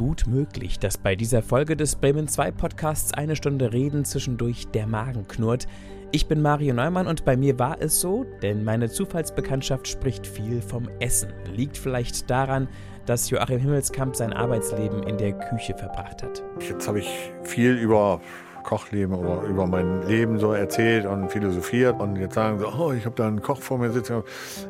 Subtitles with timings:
[0.00, 4.86] gut möglich, dass bei dieser Folge des Bremen 2 Podcasts eine Stunde Reden zwischendurch der
[4.86, 5.68] Magen knurrt.
[6.10, 10.62] Ich bin Mario Neumann und bei mir war es so, denn meine Zufallsbekanntschaft spricht viel
[10.62, 11.34] vom Essen.
[11.54, 12.66] Liegt vielleicht daran,
[13.04, 16.42] dass Joachim Himmelskamp sein Arbeitsleben in der Küche verbracht hat.
[16.66, 18.22] Jetzt habe ich viel über
[18.62, 22.00] Kochleben oder über mein Leben so erzählt und philosophiert.
[22.00, 24.22] Und jetzt sagen sie, oh, ich habe da einen Koch vor mir sitzen.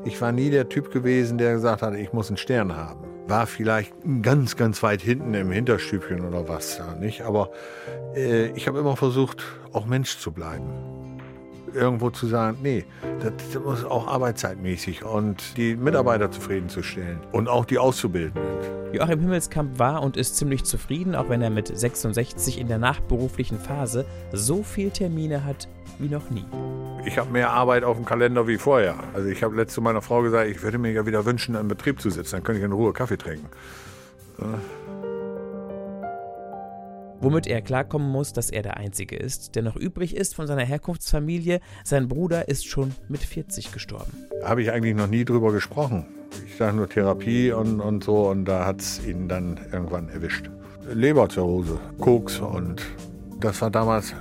[0.04, 3.00] Ich war nie der Typ gewesen, der gesagt hat, ich muss einen Stern haben.
[3.26, 3.92] War vielleicht
[4.22, 7.22] ganz, ganz weit hinten im Hinterstübchen oder was nicht?
[7.22, 7.50] Aber
[8.14, 10.99] äh, ich habe immer versucht, auch Mensch zu bleiben
[11.74, 12.84] irgendwo zu sagen, nee,
[13.20, 18.42] das, muss auch arbeitszeitmäßig und die Mitarbeiter zufriedenzustellen und auch die Auszubildenden.
[18.92, 23.58] Joachim Himmelskamp war und ist ziemlich zufrieden, auch wenn er mit 66 in der nachberuflichen
[23.58, 26.44] Phase so viel Termine hat wie noch nie.
[27.04, 28.96] Ich habe mehr Arbeit auf dem Kalender wie vorher.
[29.14, 32.00] Also ich habe letzte meiner Frau gesagt, ich würde mir ja wieder wünschen, im Betrieb
[32.00, 33.46] zu sitzen, dann könnte ich in Ruhe Kaffee trinken.
[34.38, 34.58] Ja
[37.20, 40.64] womit er klarkommen muss, dass er der Einzige ist, der noch übrig ist von seiner
[40.64, 41.60] Herkunftsfamilie.
[41.84, 44.12] Sein Bruder ist schon mit 40 gestorben.
[44.42, 46.06] Habe ich eigentlich noch nie drüber gesprochen.
[46.46, 50.50] Ich sage nur Therapie und, und so und da hat es ihn dann irgendwann erwischt.
[50.92, 52.82] Leberzirrhose, Koks und
[53.40, 54.14] das war damals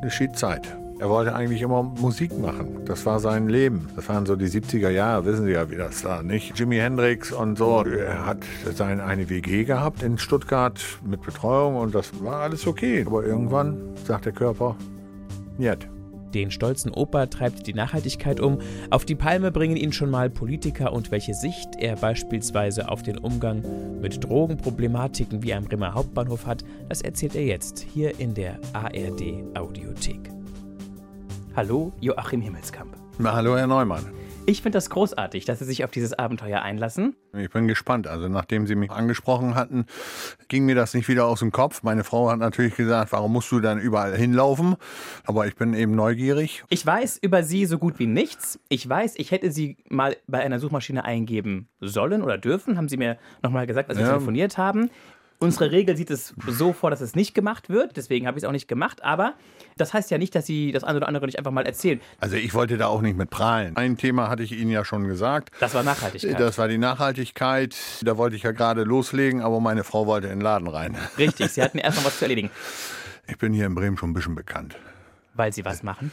[0.00, 0.76] eine Schiedzeit.
[1.00, 2.84] Er wollte eigentlich immer Musik machen.
[2.84, 3.88] Das war sein Leben.
[3.94, 6.58] Das waren so die 70er Jahre, wissen Sie ja, wie das war, nicht?
[6.58, 7.84] Jimi Hendrix und so.
[7.84, 8.38] Er hat
[8.74, 13.04] seine eine WG gehabt in Stuttgart mit Betreuung und das war alles okay.
[13.06, 14.74] Aber irgendwann sagt der Körper,
[15.56, 15.88] nicht.
[16.34, 18.58] Den stolzen Opa treibt die Nachhaltigkeit um.
[18.90, 23.18] Auf die Palme bringen ihn schon mal Politiker und welche Sicht er beispielsweise auf den
[23.18, 23.62] Umgang
[24.00, 29.44] mit Drogenproblematiken wie am Rimmer Hauptbahnhof hat, das erzählt er jetzt hier in der ARD
[29.54, 30.37] Audiothek.
[31.58, 32.96] Hallo, Joachim Himmelskamp.
[33.18, 34.06] Na, hallo, Herr Neumann.
[34.46, 37.16] Ich finde das großartig, dass Sie sich auf dieses Abenteuer einlassen.
[37.36, 38.06] Ich bin gespannt.
[38.06, 39.86] Also nachdem Sie mich angesprochen hatten,
[40.46, 41.82] ging mir das nicht wieder aus dem Kopf.
[41.82, 44.76] Meine Frau hat natürlich gesagt, warum musst du dann überall hinlaufen?
[45.24, 46.62] Aber ich bin eben neugierig.
[46.68, 48.60] Ich weiß über Sie so gut wie nichts.
[48.68, 52.98] Ich weiß, ich hätte Sie mal bei einer Suchmaschine eingeben sollen oder dürfen, haben Sie
[52.98, 54.12] mir nochmal gesagt, als wir ja.
[54.12, 54.90] telefoniert haben.
[55.40, 57.96] Unsere Regel sieht es so vor, dass es nicht gemacht wird.
[57.96, 59.04] Deswegen habe ich es auch nicht gemacht.
[59.04, 59.34] Aber
[59.76, 62.00] das heißt ja nicht, dass Sie das eine oder andere nicht einfach mal erzählen.
[62.18, 63.76] Also ich wollte da auch nicht mit prahlen.
[63.76, 65.50] Ein Thema hatte ich Ihnen ja schon gesagt.
[65.60, 66.40] Das war Nachhaltigkeit.
[66.40, 67.76] Das war die Nachhaltigkeit.
[68.02, 70.96] Da wollte ich ja gerade loslegen, aber meine Frau wollte in den Laden rein.
[71.16, 72.50] Richtig, Sie hatten erst noch was zu erledigen.
[73.28, 74.76] Ich bin hier in Bremen schon ein bisschen bekannt.
[75.34, 76.10] Weil Sie was machen?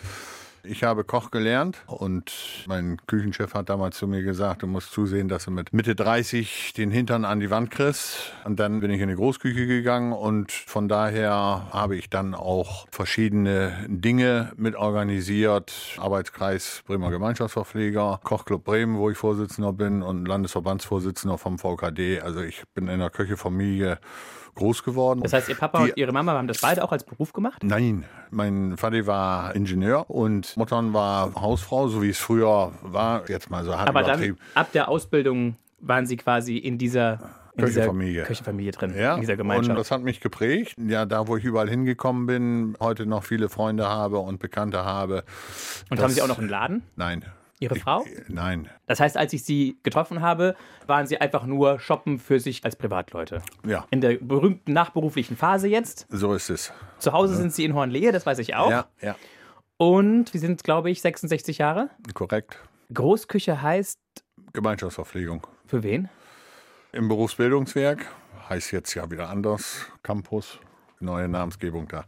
[0.67, 2.31] Ich habe Koch gelernt und
[2.67, 6.73] mein Küchenchef hat damals zu mir gesagt, du musst zusehen, dass du mit Mitte 30
[6.73, 8.33] den Hintern an die Wand kriegst.
[8.45, 12.87] Und dann bin ich in die Großküche gegangen und von daher habe ich dann auch
[12.89, 15.73] verschiedene Dinge mit organisiert.
[15.97, 22.21] Arbeitskreis Bremer Gemeinschaftsverpfleger, Kochclub Bremen, wo ich Vorsitzender bin und Landesverbandsvorsitzender vom VKD.
[22.21, 23.99] Also ich bin in der Köchefamilie
[24.55, 25.21] groß geworden.
[25.21, 27.63] Das heißt, Ihr Papa die, und Ihre Mama haben das beide auch als Beruf gemacht?
[27.63, 33.29] Nein, mein Vater war Ingenieur und Muttern war Hausfrau, so wie es früher war.
[33.29, 37.19] Jetzt mal so hart Aber dann ab der Ausbildung waren Sie quasi in dieser
[37.55, 38.23] in Köchefamilie.
[38.23, 39.69] Köchefamilie drin, ja, in dieser Gemeinschaft.
[39.69, 40.75] Und das hat mich geprägt.
[40.77, 45.23] Ja, da, wo ich überall hingekommen bin, heute noch viele Freunde habe und Bekannte habe.
[45.89, 46.83] Und haben Sie auch noch einen Laden?
[46.95, 47.23] Nein.
[47.59, 48.03] Ihre Frau?
[48.05, 48.69] Ich, nein.
[48.85, 50.55] Das heißt, als ich Sie getroffen habe,
[50.87, 53.41] waren Sie einfach nur shoppen für sich als Privatleute.
[53.65, 53.85] Ja.
[53.91, 56.05] In der berühmten nachberuflichen Phase jetzt.
[56.09, 56.73] So ist es.
[56.99, 57.39] Zu Hause ja.
[57.39, 58.69] sind Sie in Hornlehe, das weiß ich auch.
[58.69, 59.15] Ja, ja.
[59.77, 61.89] Und wir sind, glaube ich, 66 Jahre.
[62.13, 62.59] Korrekt.
[62.93, 63.99] Großküche heißt.
[64.53, 65.47] Gemeinschaftsverpflegung.
[65.65, 66.09] Für wen?
[66.91, 68.05] Im Berufsbildungswerk.
[68.49, 69.87] Heißt jetzt ja wieder anders.
[70.03, 70.59] Campus.
[70.99, 72.05] Neue Namensgebung da.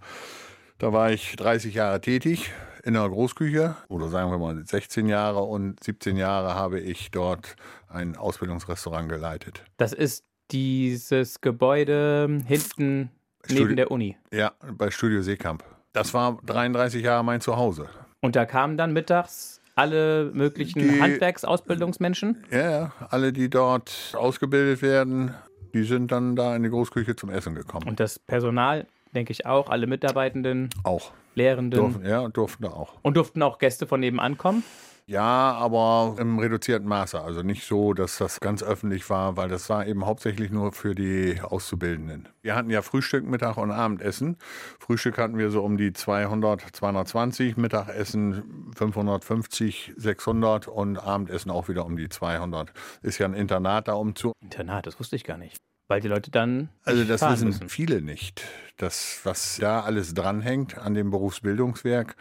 [0.77, 2.51] Da war ich 30 Jahre tätig
[2.87, 7.57] in der Großküche oder sagen wir mal 16 Jahre und 17 Jahre habe ich dort
[7.89, 9.61] ein Ausbildungsrestaurant geleitet.
[9.75, 13.11] Das ist dieses Gebäude hinten
[13.43, 14.15] Studi neben der Uni.
[14.33, 15.65] Ja, bei Studio Seekamp.
[15.91, 17.89] Das war 33 Jahre mein Zuhause.
[18.21, 22.45] Und da kamen dann mittags alle möglichen die, Handwerksausbildungsmenschen?
[22.51, 25.35] Ja, ja, alle, die dort ausgebildet werden,
[25.73, 27.87] die sind dann da in die Großküche zum Essen gekommen.
[27.87, 30.69] Und das Personal, denke ich auch, alle Mitarbeitenden?
[30.83, 31.11] Auch.
[31.37, 31.79] Lehrenden.
[31.79, 32.95] Durften, ja, durften auch.
[33.03, 34.63] Und durften auch Gäste von nebenan kommen?
[35.09, 37.21] Ja, aber im reduzierten Maße.
[37.21, 40.95] Also nicht so, dass das ganz öffentlich war, weil das war eben hauptsächlich nur für
[40.95, 42.27] die Auszubildenden.
[42.41, 44.35] Wir hatten ja Frühstück, Mittag und Abendessen.
[44.79, 51.85] Frühstück hatten wir so um die 200, 220, Mittagessen 550, 600 und Abendessen auch wieder
[51.85, 52.73] um die 200.
[53.01, 54.33] Ist ja ein Internat da umzu.
[54.41, 55.55] Internat, das wusste ich gar nicht.
[55.87, 56.69] Weil die Leute dann.
[56.83, 57.69] Also, das wissen müssen.
[57.69, 58.43] viele nicht.
[58.77, 62.15] Das, was da alles dranhängt an dem Berufsbildungswerk,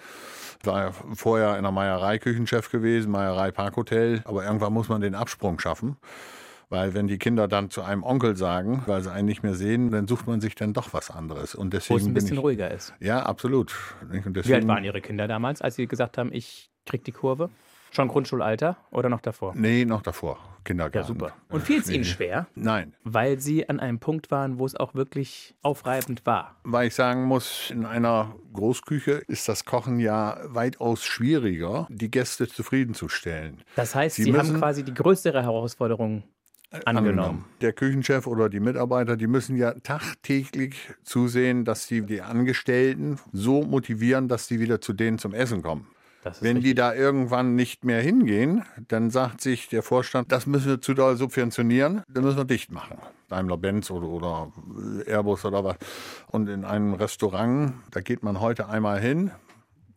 [0.63, 5.59] war vorher in der Meierei Küchenchef gewesen, Meierei Parkhotel, aber irgendwann muss man den Absprung
[5.59, 5.97] schaffen.
[6.69, 9.93] Weil wenn die Kinder dann zu einem Onkel sagen, weil sie einen nicht mehr sehen,
[9.93, 11.55] dann sucht man sich dann doch was anderes.
[11.55, 12.93] Und deswegen Wo es ein bisschen ich, ruhiger ist.
[12.99, 13.73] Ja, absolut.
[14.03, 17.51] Und Wie alt waren Ihre Kinder damals, als Sie gesagt haben, ich krieg die Kurve?
[17.91, 19.55] Schon Grundschulalter oder noch davor?
[19.57, 20.39] Nee, noch davor.
[20.65, 20.99] Kindergarten.
[20.99, 21.33] Ja, super.
[21.49, 21.89] Und fiel es.
[21.89, 26.57] Ihnen schwer, Nein, weil Sie an einem Punkt waren, wo es auch wirklich aufreibend war?
[26.65, 32.49] weil ich sagen muss, in einer Großküche ist das Kochen ja weitaus schwieriger, die Gäste
[32.49, 33.63] zufriedenzustellen.
[33.77, 36.25] Das heißt, Sie Sie, haben quasi die größere Herausforderung
[36.85, 37.45] angenommen.
[37.61, 40.75] Der Küchenchef oder die Mitarbeiter, die müssen ja tagtäglich
[41.05, 45.87] zusehen, dass sie die Angestellten so motivieren, dass sie wieder zu denen zum Essen kommen.
[46.41, 46.77] Wenn die richtig.
[46.77, 51.17] da irgendwann nicht mehr hingehen, dann sagt sich der Vorstand, das müssen wir zu doll
[51.17, 52.99] subventionieren, dann müssen wir dicht machen.
[53.29, 54.53] Daimler-Benz oder, oder
[55.07, 55.77] Airbus oder was.
[56.29, 59.33] Und in einem Restaurant, da geht man heute einmal hin,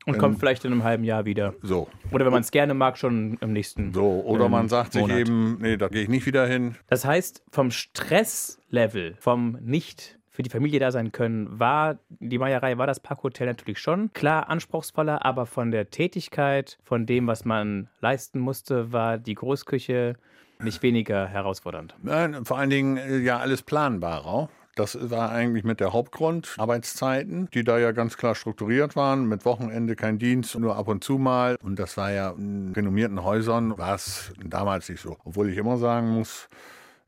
[0.06, 1.54] Und kommt vielleicht in einem halben Jahr wieder.
[1.62, 3.94] so, Oder wenn man es gerne mag, schon im nächsten.
[3.94, 4.22] so.
[4.26, 5.18] Oder ähm, man sagt sich Monat.
[5.20, 6.76] eben, nee, da gehe ich nicht wieder hin.
[6.88, 12.78] Das heißt, vom Stresslevel, vom nicht für die Familie da sein können, war die Meierei,
[12.78, 17.90] war das Parkhotel natürlich schon klar anspruchsvoller, aber von der Tätigkeit, von dem, was man
[18.00, 20.16] leisten musste, war die Großküche
[20.64, 21.94] nicht weniger herausfordernd.
[22.02, 24.48] Nein, vor allen Dingen äh, ja alles planbarer.
[24.76, 26.56] Das war eigentlich mit der Hauptgrund.
[26.58, 31.04] Arbeitszeiten, die da ja ganz klar strukturiert waren, mit Wochenende kein Dienst, nur ab und
[31.04, 31.58] zu mal.
[31.62, 35.18] Und das war ja in renommierten Häusern, war es damals nicht so.
[35.26, 36.48] Obwohl ich immer sagen muss,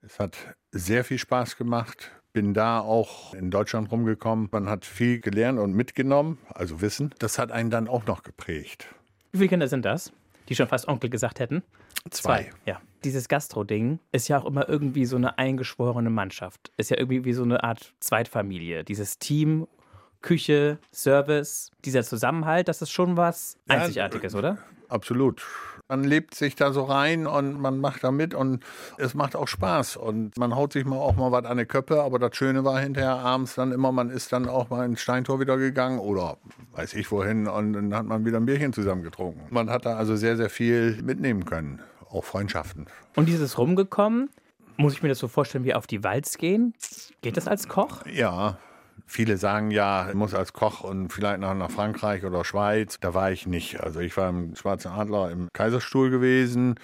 [0.01, 0.35] es hat
[0.73, 2.11] sehr viel Spaß gemacht.
[2.33, 4.47] Bin da auch in Deutschland rumgekommen.
[4.51, 7.13] Man hat viel gelernt und mitgenommen, also Wissen.
[7.19, 8.87] Das hat einen dann auch noch geprägt.
[9.33, 10.13] Wie viele Kinder sind das,
[10.47, 11.61] die schon fast Onkel gesagt hätten?
[12.65, 12.81] Ja.
[13.03, 16.71] Dieses Gastro-Ding ist ja auch immer irgendwie so eine eingeschworene Mannschaft.
[16.77, 18.83] Ist ja irgendwie wie so eine Art Zweitfamilie.
[18.83, 19.67] Dieses Team,
[20.21, 24.57] Küche, Service, dieser Zusammenhalt, das ist schon was Ja, Einzigartiges, oder?
[24.87, 25.43] Absolut.
[25.91, 28.63] Man lebt sich da so rein und man macht da mit und
[28.97, 29.97] es macht auch Spaß.
[29.97, 32.79] Und man haut sich mal auch mal was an die Köppe, aber das Schöne war
[32.79, 36.37] hinterher abends dann immer, man ist dann auch mal ins Steintor wieder gegangen oder
[36.75, 39.41] weiß ich wohin und dann hat man wieder ein Bierchen zusammen getrunken.
[39.49, 42.85] Man hat da also sehr, sehr viel mitnehmen können, auch Freundschaften.
[43.17, 44.29] Und dieses Rumgekommen,
[44.77, 46.73] muss ich mir das so vorstellen, wie auf die Walz gehen?
[47.21, 48.05] Geht das als Koch?
[48.05, 48.59] Ja,
[49.11, 52.97] viele sagen ja, ich muss als Koch und vielleicht nach, nach Frankreich oder Schweiz.
[53.01, 53.81] Da war ich nicht.
[53.81, 56.75] Also ich war im Schwarzen Adler im Kaiserstuhl gewesen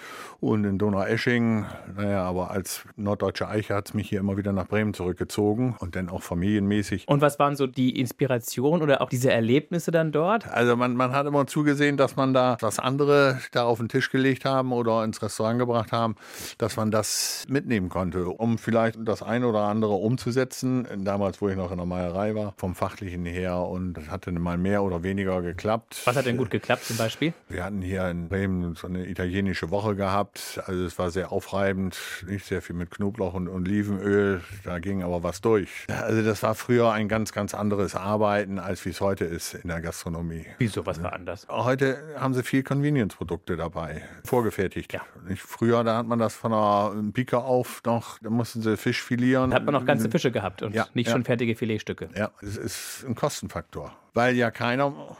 [0.42, 1.66] und in Donaueschingen.
[1.96, 5.96] Naja, aber als norddeutsche Eiche hat es mich hier immer wieder nach Bremen zurückgezogen und
[5.96, 7.08] dann auch familienmäßig.
[7.08, 10.52] Und was waren so die Inspiration oder auch diese Erlebnisse dann dort?
[10.52, 14.12] Also man, man hat immer zugesehen, dass man da was andere da auf den Tisch
[14.12, 16.16] gelegt haben oder ins Restaurant gebracht haben,
[16.58, 20.86] dass man das mitnehmen konnte, um vielleicht das eine oder andere umzusetzen.
[21.06, 24.58] Damals, wo ich noch in der Meierei war, vom Fachlichen her und das hatte mal
[24.58, 26.02] mehr oder weniger geklappt.
[26.06, 27.34] Was hat denn gut geklappt zum Beispiel?
[27.50, 30.60] Wir hatten hier in Bremen so eine italienische Woche gehabt.
[30.66, 31.98] Also es war sehr aufreibend,
[32.28, 34.42] nicht sehr viel mit Knoblauch und Olivenöl.
[34.64, 35.86] Da ging aber was durch.
[35.90, 39.70] Also das war früher ein ganz, ganz anderes Arbeiten, als wie es heute ist in
[39.70, 40.46] der Gastronomie.
[40.58, 41.48] Wieso, was war anders?
[41.50, 44.94] Heute haben sie viel Convenience-Produkte dabei, vorgefertigt.
[44.94, 45.02] Ja.
[45.36, 49.52] Früher, da hat man das von der Pika auf noch, da mussten sie Fisch filieren.
[49.52, 51.14] Da hat man noch ganze Fische gehabt und Ja, nicht ja.
[51.14, 52.07] schon fertige Filetstücke.
[52.16, 53.96] Ja, es ist ein Kostenfaktor.
[54.14, 55.18] Weil ja keiner,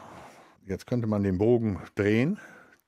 [0.66, 2.38] jetzt könnte man den Bogen drehen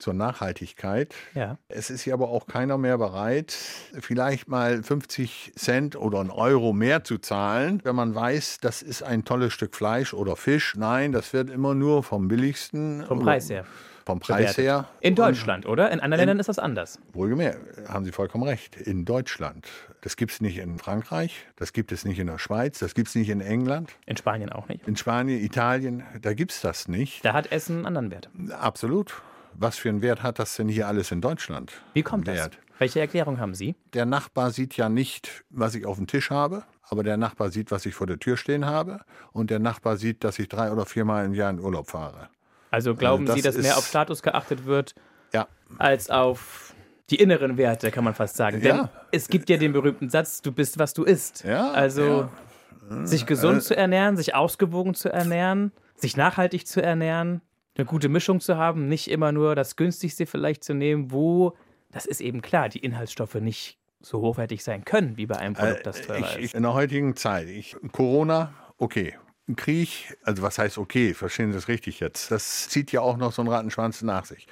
[0.01, 1.15] zur Nachhaltigkeit.
[1.35, 1.59] Ja.
[1.69, 3.53] Es ist ja aber auch keiner mehr bereit,
[4.01, 9.03] vielleicht mal 50 Cent oder einen Euro mehr zu zahlen, wenn man weiß, das ist
[9.03, 10.75] ein tolles Stück Fleisch oder Fisch.
[10.77, 13.05] Nein, das wird immer nur vom billigsten.
[13.07, 13.65] Vom Preis her.
[14.07, 14.65] Vom Preis bewertet.
[14.65, 14.89] her.
[15.01, 15.91] In Deutschland, oder?
[15.91, 16.99] In anderen Ländern ist das anders.
[17.13, 18.75] Wohlgemerkt, haben Sie vollkommen recht.
[18.77, 19.69] In Deutschland.
[20.01, 23.09] Das gibt es nicht in Frankreich, das gibt es nicht in der Schweiz, das gibt
[23.09, 24.89] es nicht in England, In Spanien auch nicht.
[24.89, 27.23] in Spanien, Italien, da gibt es das nicht.
[27.23, 28.31] Da hat Essen einen anderen Wert.
[28.59, 29.21] Absolut.
[29.63, 31.71] Was für einen Wert hat das denn hier alles in Deutschland?
[31.93, 32.35] Wie kommt das?
[32.37, 32.59] Wert?
[32.79, 33.75] Welche Erklärung haben Sie?
[33.93, 37.71] Der Nachbar sieht ja nicht, was ich auf dem Tisch habe, aber der Nachbar sieht,
[37.71, 39.01] was ich vor der Tür stehen habe.
[39.33, 42.31] Und der Nachbar sieht, dass ich drei oder viermal im Jahr in Urlaub fahre.
[42.71, 44.95] Also glauben das Sie, dass mehr auf Status geachtet wird
[45.35, 46.73] Ja, als auf
[47.11, 48.63] die inneren Werte, kann man fast sagen.
[48.63, 48.91] Denn Ja.
[49.13, 51.45] es gibt ja den berühmten Satz, du bist, was du isst.
[51.45, 52.31] Ja, also
[53.03, 57.43] sich gesund zu ernähren, sich ausgewogen zu ernähren, sich nachhaltig zu ernähren,
[57.77, 61.57] eine gute Mischung zu haben, nicht immer nur das günstigste vielleicht zu nehmen, wo,
[61.91, 65.87] das ist eben klar, die Inhaltsstoffe nicht so hochwertig sein können, wie bei einem Produkt,
[65.87, 66.55] das teurer Äh, ich, ist.
[66.55, 69.15] in der heutigen Zeit, ich, Corona, okay.
[69.57, 72.31] Krieg, also was heißt okay, verstehen Sie das richtig jetzt?
[72.31, 74.47] Das zieht ja auch noch so einen Rattenschwanz nach sich.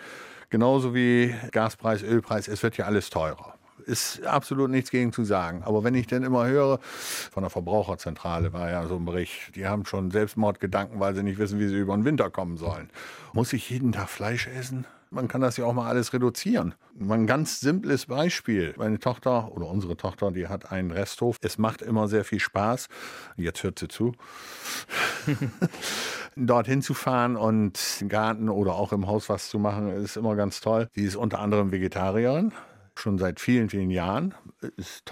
[0.51, 3.58] Genauso wie Gaspreis, Ölpreis, es wird ja alles teurer.
[3.87, 5.63] Ist absolut nichts gegen zu sagen.
[5.65, 9.67] Aber wenn ich dann immer höre, von der Verbraucherzentrale war ja so ein Bericht, die
[9.67, 12.91] haben schon Selbstmordgedanken, weil sie nicht wissen, wie sie über den Winter kommen sollen.
[13.33, 14.87] Muss ich jeden Tag Fleisch essen?
[15.11, 16.75] Man kann das ja auch mal alles reduzieren.
[17.01, 18.75] Ein ganz simples Beispiel.
[18.77, 21.37] Meine Tochter oder unsere Tochter, die hat einen Resthof.
[21.41, 22.89] Es macht immer sehr viel Spaß.
[23.37, 24.13] Jetzt hört sie zu.
[26.37, 30.37] Dorthin zu fahren und im Garten oder auch im Haus was zu machen, ist immer
[30.37, 30.89] ganz toll.
[30.95, 32.53] Sie ist unter anderem Vegetarierin
[32.99, 34.35] schon seit vielen, vielen Jahren.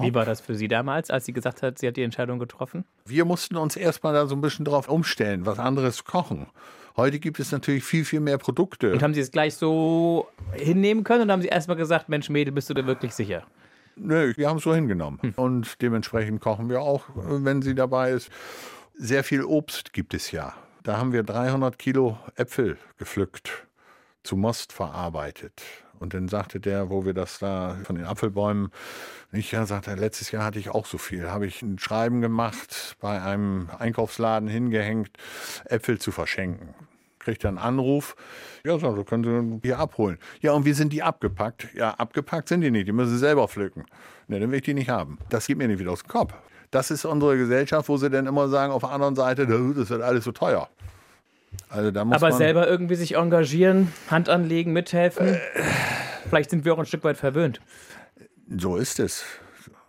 [0.00, 2.84] Wie war das für Sie damals, als sie gesagt hat, sie hat die Entscheidung getroffen?
[3.04, 6.46] Wir mussten uns erstmal da so ein bisschen drauf umstellen, was anderes kochen.
[6.96, 8.92] Heute gibt es natürlich viel, viel mehr Produkte.
[8.92, 12.52] Und haben Sie es gleich so hinnehmen können und haben Sie erstmal gesagt, Mensch, Mädel,
[12.52, 13.44] bist du dir wirklich sicher?
[13.96, 15.18] Nö, wir haben es so hingenommen.
[15.20, 15.32] Hm.
[15.36, 18.30] Und dementsprechend kochen wir auch, wenn sie dabei ist.
[18.94, 20.54] Sehr viel Obst gibt es ja.
[20.82, 23.66] Da haben wir 300 Kilo Äpfel gepflückt,
[24.22, 25.62] zu Most verarbeitet.
[25.98, 28.70] Und dann sagte der, wo wir das da von den Apfelbäumen,
[29.32, 31.28] ich ja, sagte, letztes Jahr hatte ich auch so viel.
[31.30, 35.10] Habe ich ein Schreiben gemacht, bei einem Einkaufsladen hingehängt,
[35.64, 36.74] Äpfel zu verschenken.
[37.18, 38.14] Kriegt dann einen Anruf,
[38.64, 40.18] ja, so, können Sie hier abholen.
[40.40, 41.68] Ja, und wie sind die abgepackt?
[41.74, 43.84] Ja, abgepackt sind die nicht, die müssen Sie selber pflücken.
[44.28, 45.18] Ne, dann will ich die nicht haben.
[45.28, 46.34] Das geht mir nicht wieder aus dem Kopf.
[46.70, 50.02] Das ist unsere Gesellschaft, wo sie dann immer sagen, auf der anderen Seite, das wird
[50.02, 50.68] alles so teuer.
[51.68, 55.34] Also da muss Aber man selber irgendwie sich engagieren, Hand anlegen, mithelfen.
[55.34, 55.38] Äh,
[56.28, 57.60] Vielleicht sind wir auch ein Stück weit verwöhnt.
[58.56, 59.24] So ist es.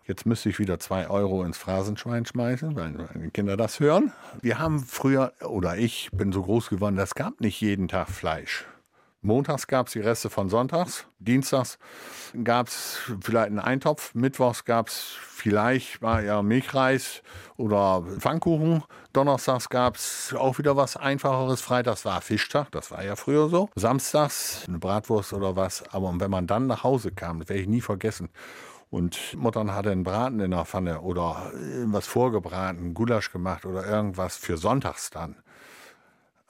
[0.06, 4.14] Jetzt müsste ich wieder zwei Euro ins Phrasenschwein schmeißen, weil meine Kinder das hören.
[4.42, 8.66] Wir haben früher, oder ich bin so groß geworden, das gab nicht jeden Tag Fleisch.
[9.22, 11.80] Montags gab es die Reste von Sonntags, Dienstags
[12.44, 17.24] gab es vielleicht einen Eintopf, Mittwochs gab es vielleicht mal ja Milchreis
[17.58, 18.84] oder Pfannkuchen,
[19.14, 23.70] Donnerstags gab es auch wieder was Einfacheres, Freitags war Fischtag, das war ja früher so,
[23.76, 27.68] Samstags eine Bratwurst oder was, aber wenn man dann nach Hause kam, das werde ich
[27.68, 28.30] nie vergessen,
[28.90, 34.38] und Muttern hatte einen Braten in der Pfanne oder irgendwas vorgebraten, Gulasch gemacht oder irgendwas
[34.38, 35.36] für Sonntags dann.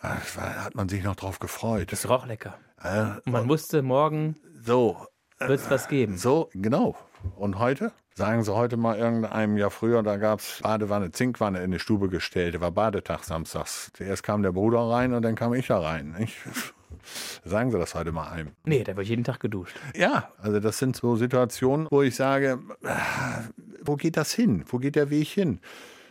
[0.01, 1.91] Da hat man sich noch drauf gefreut.
[1.91, 2.57] Das roch lecker.
[2.81, 5.07] Äh, und man wusste, morgen so,
[5.39, 6.17] wird es was geben.
[6.17, 6.95] So, genau.
[7.35, 7.91] Und heute?
[8.15, 12.09] Sagen Sie heute mal irgendeinem Jahr früher, da gab es Badewanne, Zinkwanne in die Stube
[12.09, 12.55] gestellt.
[12.55, 13.91] Da war Badetag samstags.
[13.93, 16.15] Zuerst kam der Bruder rein und dann kam ich da rein.
[16.17, 16.35] Nicht?
[17.43, 18.51] Sagen Sie das heute mal einem.
[18.65, 19.75] Nee, da wird jeden Tag geduscht.
[19.95, 22.59] Ja, also das sind so Situationen, wo ich sage,
[23.83, 24.63] wo geht das hin?
[24.67, 25.59] Wo geht der Weg hin?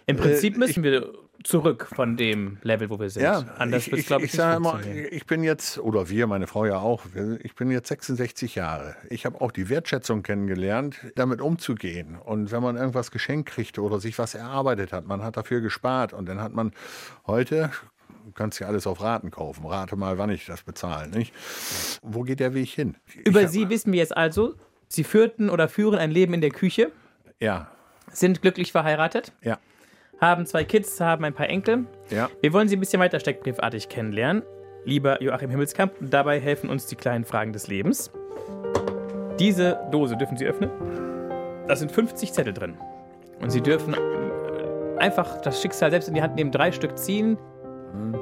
[0.07, 1.13] Im Prinzip äh, müssen ich, wir
[1.47, 3.23] zurück von dem Level, wo wir sind.
[3.23, 6.67] Ja, Anders ich, glaube ich, ich sage immer, ich bin jetzt, oder wir, meine Frau
[6.67, 7.05] ja auch,
[7.43, 8.97] ich bin jetzt 66 Jahre.
[9.09, 12.17] Ich habe auch die Wertschätzung kennengelernt, damit umzugehen.
[12.17, 16.13] Und wenn man irgendwas geschenkt kriegt oder sich was erarbeitet hat, man hat dafür gespart
[16.13, 16.73] und dann hat man
[17.27, 17.71] heute
[18.25, 19.65] du kannst ja alles auf Raten kaufen.
[19.67, 21.09] Rate mal, wann ich das bezahle.
[21.09, 21.33] Nicht?
[22.03, 22.97] Wo geht der Weg hin?
[23.25, 24.57] Über hab, Sie wissen wir jetzt also,
[24.89, 26.91] Sie führten oder führen ein Leben in der Küche.
[27.39, 27.71] Ja.
[28.11, 29.33] Sind glücklich verheiratet.
[29.43, 29.59] Ja
[30.21, 31.87] haben zwei Kids, haben ein paar Enkel.
[32.11, 32.31] Ja.
[32.41, 34.43] Wir wollen Sie ein bisschen weiter steckbriefartig kennenlernen.
[34.85, 38.13] Lieber Joachim Himmelskamp, dabei helfen uns die kleinen Fragen des Lebens.
[39.39, 40.71] Diese Dose dürfen Sie öffnen.
[41.67, 42.75] Da sind 50 Zettel drin.
[43.41, 43.95] Und Sie dürfen
[44.99, 47.37] einfach das Schicksal selbst in die Hand nehmen, drei Stück ziehen.
[47.93, 48.15] Hm.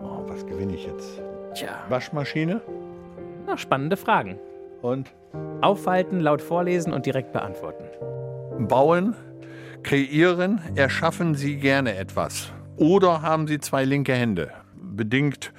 [0.00, 1.20] Oh, was gewinne ich jetzt?
[1.54, 1.84] Tja.
[1.88, 2.60] Waschmaschine?
[3.46, 4.38] Na, spannende Fragen.
[4.82, 5.10] Und?
[5.60, 7.84] Aufhalten, laut vorlesen und direkt beantworten.
[8.68, 9.14] Bauen,
[9.86, 12.50] Kreieren, erschaffen Sie gerne etwas.
[12.76, 14.50] Oder haben Sie zwei linke Hände?
[14.74, 15.52] Bedingt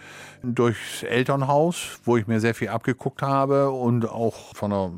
[0.43, 4.91] durchs Elternhaus, wo ich mir sehr viel abgeguckt habe und auch von einer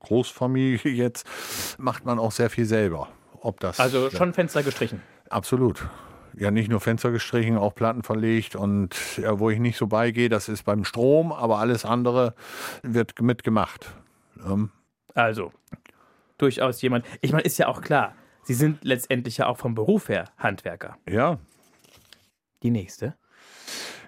[0.00, 1.26] Großfamilie jetzt,
[1.78, 3.08] macht man auch sehr viel selber.
[3.40, 5.00] Ob das, also schon Fenster gestrichen?
[5.30, 5.88] Absolut.
[6.36, 10.28] Ja, nicht nur Fenster gestrichen, auch Platten verlegt und ja, wo ich nicht so beigehe,
[10.28, 12.34] das ist beim Strom, aber alles andere
[12.82, 13.94] wird mitgemacht.
[14.46, 14.72] Ähm.
[15.14, 15.52] Also,
[16.36, 17.06] durchaus jemand.
[17.22, 20.96] Ich meine, ist ja auch klar, Sie sind letztendlich ja auch vom Beruf her Handwerker.
[21.08, 21.38] Ja.
[22.62, 23.14] Die nächste.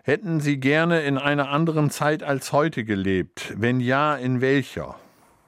[0.03, 3.55] Hätten Sie gerne in einer anderen Zeit als heute gelebt?
[3.57, 4.97] Wenn ja, in welcher?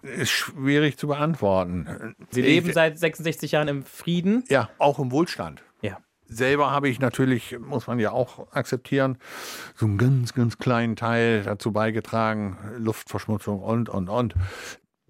[0.02, 2.14] Ist schwierig zu beantworten.
[2.30, 4.44] Sie leben ich, seit 66 Jahren im Frieden?
[4.48, 5.62] Ja, auch im Wohlstand.
[5.82, 5.98] Ja.
[6.26, 9.18] Selber habe ich natürlich, muss man ja auch akzeptieren,
[9.74, 14.34] so einen ganz, ganz kleinen Teil dazu beigetragen, Luftverschmutzung und, und, und.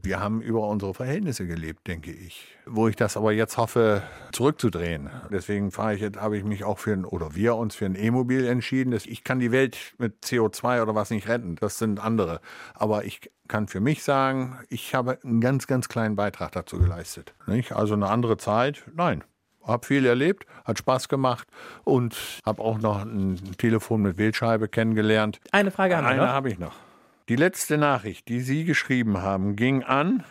[0.07, 2.47] Wir haben über unsere Verhältnisse gelebt, denke ich.
[2.65, 5.11] Wo ich das aber jetzt hoffe, zurückzudrehen.
[5.33, 7.97] Deswegen fahre ich jetzt, habe ich mich auch für ein, oder wir uns für ein
[7.97, 8.93] E-Mobil entschieden.
[8.93, 11.57] Ich kann die Welt mit CO2 oder was nicht retten.
[11.57, 12.41] Das sind andere.
[12.75, 17.35] Aber ich kann für mich sagen, ich habe einen ganz, ganz kleinen Beitrag dazu geleistet.
[17.49, 17.73] Nicht?
[17.73, 19.25] Also eine andere Zeit, nein.
[19.65, 21.49] Hab viel erlebt, hat Spaß gemacht
[21.83, 25.41] und habe auch noch ein Telefon mit Wählscheibe kennengelernt.
[25.51, 26.86] Eine Frage haben wir Eine habe ich noch.
[27.29, 30.23] Die letzte Nachricht, die Sie geschrieben haben, ging an.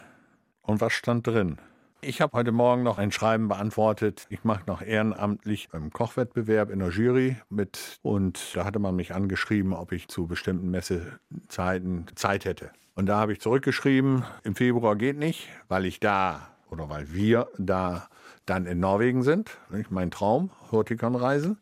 [0.61, 1.57] Und was stand drin?
[1.99, 4.25] Ich habe heute Morgen noch ein Schreiben beantwortet.
[4.29, 9.13] Ich mache noch ehrenamtlich einen Kochwettbewerb in der Jury mit und da hatte man mich
[9.13, 12.71] angeschrieben, ob ich zu bestimmten Messezeiten Zeit hätte.
[12.93, 17.49] Und da habe ich zurückgeschrieben, im Februar geht nicht, weil ich da oder weil wir
[17.57, 18.07] da
[18.45, 19.57] dann in Norwegen sind.
[19.89, 21.57] Mein Traum, Hurtikan-Reisen.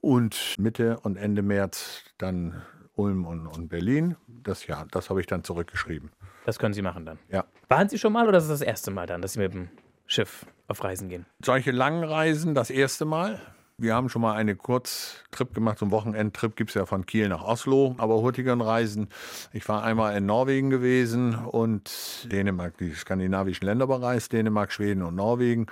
[0.00, 2.62] Und Mitte und Ende März dann
[2.96, 4.16] Ulm und, und Berlin.
[4.26, 6.10] Das ja, das habe ich dann zurückgeschrieben.
[6.44, 7.18] Das können Sie machen dann.
[7.30, 7.44] Ja.
[7.68, 9.68] Waren Sie schon mal oder ist es das erste Mal dann, dass Sie mit dem
[10.06, 11.26] Schiff auf Reisen gehen?
[11.44, 13.40] Solche langen Reisen das erste Mal.
[13.78, 17.28] Wir haben schon mal einen Kurztrip gemacht, so einen Wochenendtrip gibt es ja von Kiel
[17.28, 19.08] nach Oslo, aber Hurtigan-Reisen.
[19.52, 25.14] Ich war einmal in Norwegen gewesen und Dänemark, die skandinavischen Länder bereist, Dänemark, Schweden und
[25.14, 25.66] Norwegen.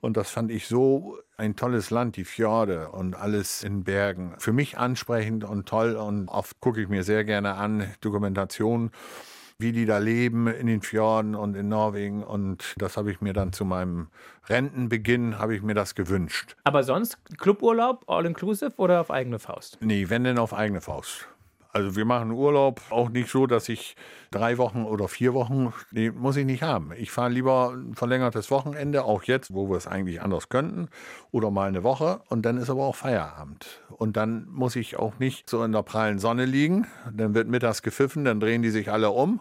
[0.00, 4.36] Und das fand ich so ein tolles Land, die Fjorde und alles in Bergen.
[4.38, 8.92] Für mich ansprechend und toll und oft gucke ich mir sehr gerne an Dokumentationen
[9.60, 12.22] wie die da leben in den Fjorden und in Norwegen.
[12.22, 14.06] Und das habe ich mir dann zu meinem
[14.48, 16.54] Rentenbeginn, habe ich mir das gewünscht.
[16.62, 19.78] Aber sonst Cluburlaub, all-inclusive oder auf eigene Faust?
[19.80, 21.26] Nee, wenn denn auf eigene Faust.
[21.70, 23.94] Also wir machen Urlaub auch nicht so, dass ich
[24.30, 26.92] drei Wochen oder vier Wochen, nee, muss ich nicht haben.
[26.96, 30.88] Ich fahre lieber ein verlängertes Wochenende, auch jetzt, wo wir es eigentlich anders könnten,
[31.30, 33.82] oder mal eine Woche und dann ist aber auch Feierabend.
[33.90, 36.86] Und dann muss ich auch nicht so in der prallen Sonne liegen.
[37.12, 39.40] Dann wird mittags gepfiffen, dann drehen die sich alle um.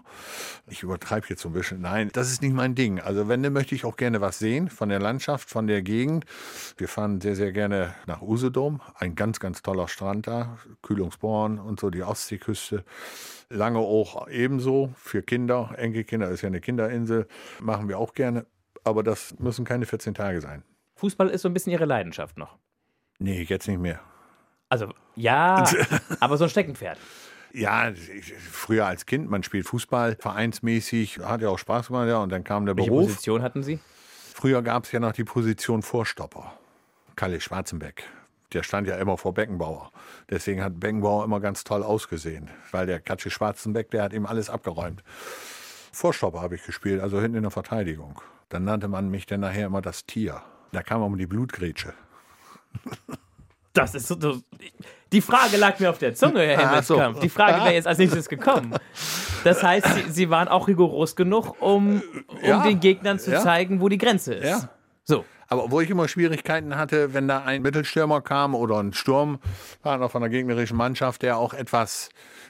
[0.68, 1.82] Ich übertreibe jetzt so ein bisschen.
[1.82, 3.00] Nein, das ist nicht mein Ding.
[3.00, 6.26] Also wenn, dann möchte ich auch gerne was sehen von der Landschaft, von der Gegend.
[6.78, 8.82] Wir fahren sehr, sehr gerne nach Usedom.
[8.96, 10.58] Ein ganz, ganz toller Strand da.
[10.82, 12.84] Kühlungsborn und so die Ostsee Ostseeküste.
[13.50, 17.28] Lange auch ebenso für Kinder, Enkelkinder ist ja eine Kinderinsel,
[17.60, 18.46] machen wir auch gerne.
[18.84, 20.64] Aber das müssen keine 14 Tage sein.
[20.96, 22.58] Fußball ist so ein bisschen Ihre Leidenschaft noch.
[23.20, 24.00] Nee, jetzt nicht mehr.
[24.70, 25.64] Also ja,
[26.20, 26.98] aber so ein Steckenpferd.
[27.54, 27.94] Ja,
[28.52, 32.44] früher als Kind, man spielt Fußball vereinsmäßig, hat ja auch Spaß gemacht, ja, und dann
[32.44, 33.08] kam der Welche Beruf.
[33.08, 33.80] Position hatten Sie?
[34.34, 36.54] Früher gab es ja noch die Position Vorstopper.
[37.16, 38.04] Kalle Schwarzenbeck
[38.54, 39.92] der stand ja immer vor Beckenbauer.
[40.30, 44.50] Deswegen hat Beckenbauer immer ganz toll ausgesehen, weil der Katschi Schwarzenbeck, der hat ihm alles
[44.50, 45.04] abgeräumt.
[45.92, 48.22] Vorstopper habe ich gespielt, also hinten in der Verteidigung.
[48.50, 50.42] Dann nannte man mich dann nachher immer das Tier.
[50.72, 51.94] Da kam um die Blutgrätsche.
[53.74, 54.42] Das ist so.
[55.12, 57.16] Die Frage lag mir auf der Zunge, Herr Hemmelskamp.
[57.16, 57.22] So.
[57.22, 58.74] Die Frage wäre jetzt als nächstes gekommen.
[59.44, 62.64] Das heißt, Sie, Sie waren auch rigoros genug, um, um ja.
[62.64, 63.42] den Gegnern zu ja.
[63.42, 64.50] zeigen, wo die Grenze ist.
[64.50, 64.70] Ja.
[65.04, 65.26] So.
[65.48, 70.22] Aber wo ich immer Schwierigkeiten hatte, wenn da ein Mittelstürmer kam oder ein Sturmpartner von
[70.22, 72.10] der gegnerischen Mannschaft, der auch etwas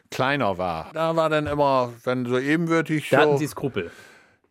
[0.09, 0.89] kleiner war.
[0.93, 3.09] Da war dann immer, wenn so ebenwürdig.
[3.09, 3.91] Da so, hatten Sie Skrupel.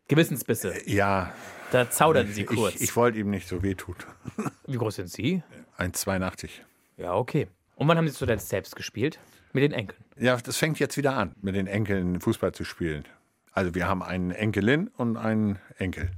[0.09, 0.89] Gewissensbisse.
[0.89, 1.33] Ja.
[1.73, 2.77] Da zauderten Sie kurz.
[2.77, 3.97] Ich, ich wollte ihm nicht so wehtun.
[4.67, 5.43] Wie groß sind Sie?
[5.79, 6.51] 1,82.
[6.97, 7.49] Ja, okay.
[7.75, 9.19] Und wann haben Sie zuletzt selbst gespielt?
[9.53, 10.03] Mit den Enkeln?
[10.19, 13.05] Ja, das fängt jetzt wieder an, mit den Enkeln Fußball zu spielen.
[13.53, 16.11] Also wir haben einen Enkelin und einen Enkel.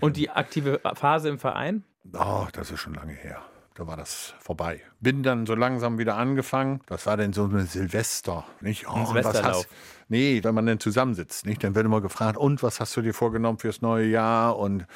[0.00, 1.84] Und die aktive Phase im Verein?
[2.12, 3.42] Oh, das ist schon lange her.
[3.74, 4.82] Da war das vorbei.
[5.00, 6.80] Bin dann so langsam wieder angefangen.
[6.86, 8.44] Das war dann so ein Silvester.
[8.60, 8.88] Nicht?
[8.88, 9.66] Oh, ein Silvesterlauf.
[10.08, 11.62] Nee, wenn man dann zusammensitzt, nicht?
[11.62, 14.58] Dann wird immer gefragt, und was hast du dir vorgenommen fürs neue Jahr?
[14.58, 14.86] Und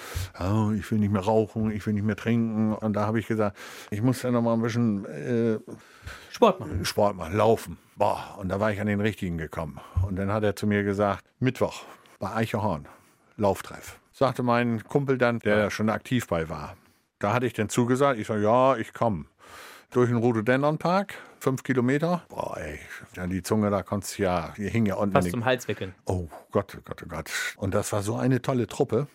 [0.40, 2.74] oh, ich will nicht mehr rauchen, ich will nicht mehr trinken.
[2.74, 3.56] Und da habe ich gesagt,
[3.90, 5.60] ich muss dann noch mal ein bisschen äh,
[6.30, 6.84] Sport machen.
[6.84, 7.78] Sport machen, laufen.
[7.96, 9.80] Boah, und da war ich an den richtigen gekommen.
[10.06, 11.84] Und dann hat er zu mir gesagt, Mittwoch
[12.18, 12.86] bei Eichehorn,
[13.36, 16.76] Lauftreff sagte mein Kumpel dann, der schon aktiv bei war.
[17.18, 19.26] Da hatte ich dann zugesagt, ich sage, ja, ich komme.
[19.90, 22.22] Durch den Rhododendron-Park, fünf Kilometer.
[22.28, 22.78] Boah, ey,
[23.16, 25.14] ja, die Zunge, da konntest du ja, die hing ja unten.
[25.14, 25.94] Fast zum Hals wickeln.
[26.06, 27.30] Oh Gott, oh Gott, oh Gott.
[27.56, 29.06] Und das war so eine tolle Truppe.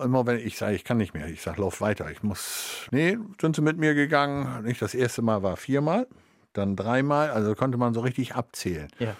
[0.00, 2.88] Immer wenn ich sage, ich kann nicht mehr, ich sage, lauf weiter, ich muss.
[2.90, 4.64] Nee, sind sie mit mir gegangen.
[4.64, 6.06] Nicht das erste Mal war viermal,
[6.52, 8.88] dann dreimal, also konnte man so richtig abzählen.
[8.98, 9.16] Ja.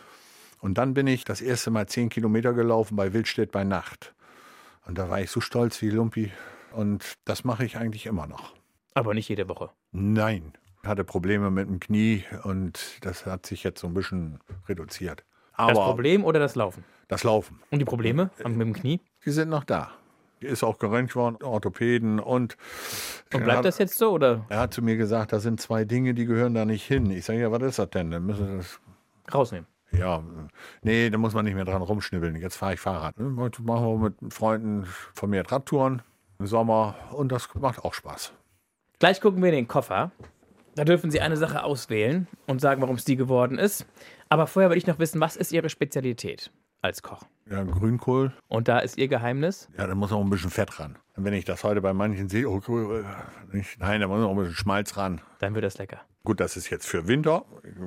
[0.60, 4.14] Und dann bin ich das erste Mal zehn Kilometer gelaufen bei Wildstedt bei Nacht.
[4.88, 6.32] Und da war ich so stolz wie Lumpi.
[6.72, 8.54] Und das mache ich eigentlich immer noch.
[8.94, 9.70] Aber nicht jede Woche.
[9.92, 10.54] Nein.
[10.82, 15.24] Ich hatte Probleme mit dem Knie und das hat sich jetzt so ein bisschen reduziert.
[15.52, 16.84] Aber das Problem oder das Laufen?
[17.08, 17.60] Das Laufen.
[17.70, 19.00] Und die Probleme mit dem Knie?
[19.24, 19.90] Die sind noch da.
[20.40, 22.56] Die ist auch geröntgt worden, Orthopäden und.
[23.34, 24.46] Und bleibt hat, das jetzt so, oder?
[24.48, 27.10] Er hat zu mir gesagt, da sind zwei Dinge, die gehören da nicht hin.
[27.10, 28.10] Ich sage, ja, was ist das denn?
[28.10, 28.80] Dann müssen wir das.
[29.34, 29.66] Rausnehmen.
[29.92, 30.22] Ja,
[30.82, 32.36] nee, da muss man nicht mehr dran rumschnibbeln.
[32.36, 33.14] Jetzt fahre ich Fahrrad.
[33.36, 36.02] Heute machen wir mit Freunden vermehrt Radtouren
[36.38, 38.32] im Sommer und das macht auch Spaß.
[38.98, 40.10] Gleich gucken wir in den Koffer.
[40.74, 43.86] Da dürfen Sie eine Sache auswählen und sagen, warum es die geworden ist.
[44.28, 47.22] Aber vorher will ich noch wissen, was ist Ihre Spezialität als Koch?
[47.50, 48.32] Ja, Grünkohl.
[48.46, 49.68] Und da ist Ihr Geheimnis?
[49.76, 50.96] Ja, da muss noch ein bisschen Fett ran.
[51.16, 52.60] Und wenn ich das heute bei manchen sehe, oh,
[53.50, 55.20] nicht, nein, da muss noch ein bisschen Schmalz ran.
[55.40, 56.00] Dann wird das lecker.
[56.22, 57.44] Gut, das ist jetzt für Winter,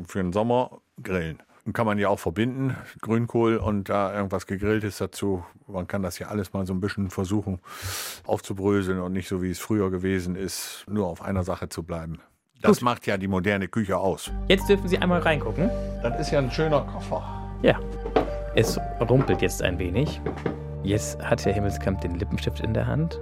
[0.08, 1.42] für den Sommer grillen.
[1.74, 5.45] Kann man ja auch verbinden, Grünkohl und da irgendwas Gegrilltes dazu.
[5.67, 7.60] Man kann das ja alles mal so ein bisschen versuchen
[8.26, 12.19] aufzubröseln und nicht so wie es früher gewesen ist, nur auf einer Sache zu bleiben.
[12.62, 12.86] Das Gut.
[12.86, 14.32] macht ja die moderne Küche aus.
[14.47, 15.69] Jetzt dürfen Sie einmal reingucken.
[16.02, 17.24] Das ist ja ein schöner Koffer.
[17.62, 17.80] Ja.
[18.56, 20.19] Es rumpelt jetzt ein wenig.
[20.84, 23.19] Jetzt hat Herr Himmelskamp den Lippenstift in der Hand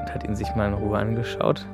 [0.00, 1.66] und hat ihn sich mal in Ruhe angeschaut.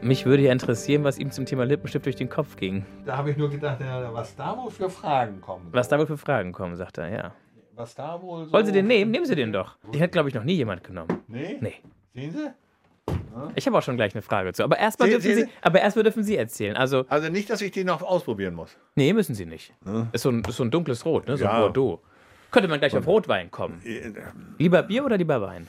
[0.00, 2.84] Mich würde ja interessieren, was ihm zum Thema Lippenstift durch den Kopf ging.
[3.04, 5.68] Da habe ich nur gedacht, ja, was da wohl für Fragen kommen.
[5.72, 7.32] Was da wohl für Fragen kommen, sagt er, ja.
[7.74, 9.10] Was da wohl so Wollen Sie den nehmen?
[9.10, 9.76] Nehmen Sie den doch.
[9.92, 11.22] Den hat, glaube ich, noch nie jemand genommen.
[11.28, 11.58] Nee?
[11.60, 11.74] Nee.
[12.14, 12.50] Sehen Sie?
[13.54, 14.64] Ich habe auch schon gleich eine Frage zu.
[14.64, 16.76] Aber erstmal dürfen Sie- Sie, aber erstmal dürfen Sie erzählen.
[16.76, 18.76] Also, Also nicht, dass ich die noch ausprobieren muss.
[18.96, 19.72] nee, müssen Sie nicht.
[20.12, 21.36] Ist, so ein, ist so ein dunkles Rot, ne?
[21.36, 21.60] so ein Ja.
[21.60, 22.00] Bordeaux.
[22.50, 23.80] Könnte man gleich auf Rotwein kommen.
[24.58, 25.68] Lieber Bier oder lieber Wein?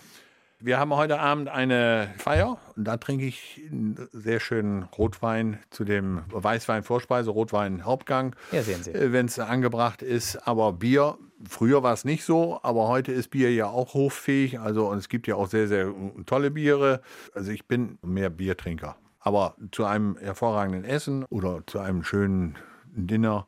[0.61, 5.85] Wir haben heute Abend eine Feier und da trinke ich einen sehr schönen Rotwein zu
[5.85, 8.35] dem Weißwein Vorspeise, Rotwein Hauptgang.
[8.51, 8.91] Ja, sehen Sie.
[8.93, 11.17] Wenn es angebracht ist, aber Bier,
[11.47, 14.59] früher war es nicht so, aber heute ist Bier ja auch hoffähig.
[14.59, 15.93] Also und es gibt ja auch sehr, sehr
[16.25, 17.01] tolle Biere.
[17.33, 18.97] Also ich bin mehr Biertrinker.
[19.21, 23.47] Aber zu einem hervorragenden Essen oder zu einem schönen Dinner,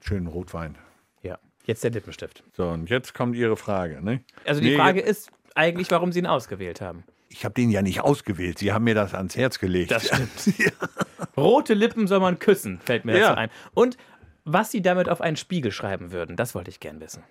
[0.00, 0.78] schönen Rotwein.
[1.22, 1.38] Ja.
[1.64, 2.44] Jetzt der Lippenstift.
[2.52, 4.00] So, und jetzt kommt Ihre Frage.
[4.00, 4.20] Ne?
[4.44, 7.04] Also die Nee, Frage ist eigentlich, warum Sie ihn ausgewählt haben.
[7.28, 8.58] Ich habe den ja nicht ausgewählt.
[8.58, 9.90] Sie haben mir das ans Herz gelegt.
[9.90, 10.54] Das stimmt.
[11.36, 13.28] Rote Lippen soll man küssen, fällt mir Ja.
[13.30, 13.50] dazu ein.
[13.74, 13.96] Und
[14.44, 17.24] was Sie damit auf einen Spiegel schreiben würden, das wollte ich gern wissen.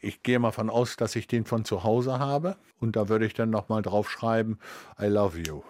[0.00, 2.56] Ich gehe mal von aus, dass ich den von zu Hause habe.
[2.78, 4.58] Und da würde ich dann nochmal drauf schreiben,
[5.00, 5.62] I love you.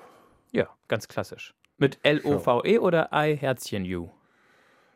[0.53, 1.55] Ja, ganz klassisch.
[1.79, 4.11] Mit L-O-V-E oder I Herzchen U?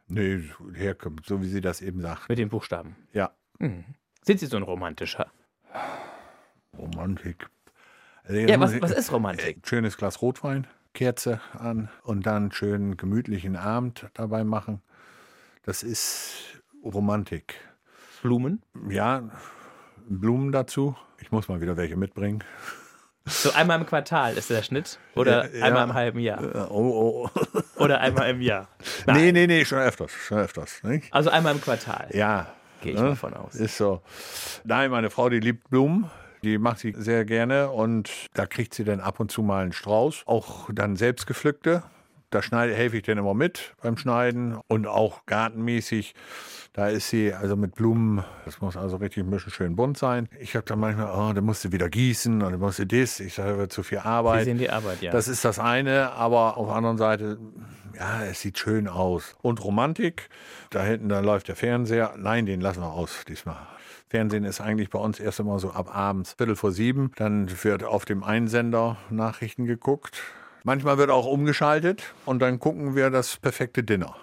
[0.09, 0.43] Nee,
[0.75, 2.29] herkommt, so wie sie das eben sagt.
[2.29, 2.97] Mit den Buchstaben.
[3.13, 5.31] Ja, Sind Sie so ein romantischer?
[6.79, 7.47] Romantik.
[8.25, 9.59] Also, Ja, was, was ist Romantik?
[9.67, 14.81] Schönes Glas Rotwein, Kerze an und dann einen schönen gemütlichen Abend dabei machen.
[15.65, 16.33] Das ist
[16.85, 17.55] Romantik.
[18.23, 18.63] Blumen?
[18.89, 19.29] Ja,
[20.09, 20.97] Blumen dazu.
[21.19, 22.43] Ich muss mal wieder welche mitbringen.
[23.25, 24.99] So einmal im Quartal ist der Schnitt?
[25.15, 25.65] Oder Ja, ja.
[25.67, 26.43] einmal im halben Jahr?
[26.43, 27.81] Äh, Oh, oh.
[27.81, 28.69] Oder einmal im Jahr?
[29.07, 30.83] nee, nee, nee, schon öfters, schon öfters.
[30.83, 31.13] Nicht?
[31.13, 32.09] Also einmal im Quartal.
[32.13, 32.49] Ja.
[32.81, 33.11] Gehe ich ne?
[33.11, 33.55] mal von aus.
[33.55, 34.03] Ist so.
[34.65, 36.11] Nein, meine Frau, die liebt Blumen.
[36.45, 39.73] Die macht sie sehr gerne und da kriegt sie dann ab und zu mal einen
[39.73, 40.25] Strauß.
[40.27, 41.85] Auch dann selbst gepflückte.
[42.33, 46.15] Da schneide, helfe ich dann immer mit beim Schneiden und auch gartenmäßig.
[46.73, 50.31] Da ist sie also mit Blumen, das muss also richtig ein bisschen schön bunt sein.
[50.41, 53.21] Ich habe dann manchmal, oh, da musst du wieder gießen und dann musst du das.
[53.21, 54.45] Ich sage, zu viel Sie Arbeit.
[54.47, 55.13] sehen die Arbeit, ja.
[55.13, 57.39] Das ist das eine, aber auf der anderen Seite,
[57.95, 59.37] ja, es sieht schön aus.
[59.43, 60.31] Und Romantik,
[60.71, 62.15] da hinten, da läuft der Fernseher.
[62.17, 63.59] Nein, den lassen wir aus diesmal.
[64.09, 67.13] Fernsehen ist eigentlich bei uns erst immer so ab abends, Viertel vor sieben.
[67.17, 70.23] Dann wird auf dem Einsender Nachrichten geguckt.
[70.65, 74.15] Manchmal wird auch umgeschaltet und dann gucken wir das perfekte Dinner.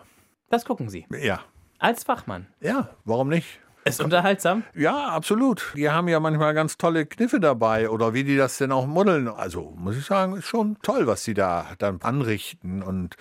[0.50, 1.06] das gucken Sie.
[1.22, 1.42] Ja.
[1.80, 2.48] Als Fachmann.
[2.62, 3.60] Ja, warum nicht?
[3.86, 4.64] Ist unterhaltsam?
[4.76, 5.72] Ja, absolut.
[5.76, 9.28] Die haben ja manchmal ganz tolle Kniffe dabei oder wie die das denn auch modeln.
[9.30, 12.84] Also muss ich sagen, ist schon toll, was sie da dann anrichten.
[12.84, 13.16] Und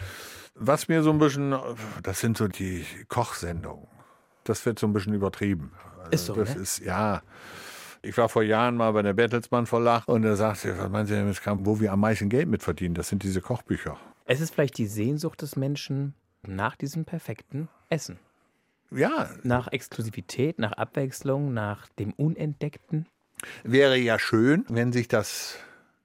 [0.55, 1.57] was mir so ein bisschen,
[2.03, 3.87] das sind so die Kochsendungen.
[4.45, 5.73] Das wird so ein bisschen übertrieben.
[5.99, 6.61] Also Ist so, Das ne?
[6.63, 7.23] ist, ja.
[8.03, 11.15] Ich war vor Jahren mal bei der Bertelsmann Verlag und er sagte, was meinen Sie
[11.15, 12.95] denn Kamp, wo wir am meisten Geld mit verdienen?
[12.95, 13.99] Das sind diese Kochbücher.
[14.25, 18.19] Es ist vielleicht die Sehnsucht des Menschen nach diesem perfekten Essen.
[18.91, 23.07] Ja, Nach Exklusivität, nach Abwechslung, nach dem Unentdeckten.
[23.63, 25.57] Wäre ja schön, wenn sich das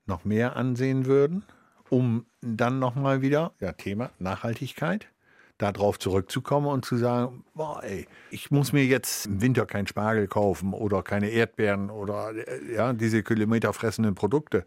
[0.05, 1.43] noch mehr ansehen würden,
[1.89, 5.07] um dann nochmal wieder, ja, Thema Nachhaltigkeit,
[5.57, 10.27] darauf zurückzukommen und zu sagen, boah, ey, ich muss mir jetzt im Winter keinen Spargel
[10.27, 14.65] kaufen oder keine Erdbeeren oder äh, ja, diese kilometerfressenden Produkte.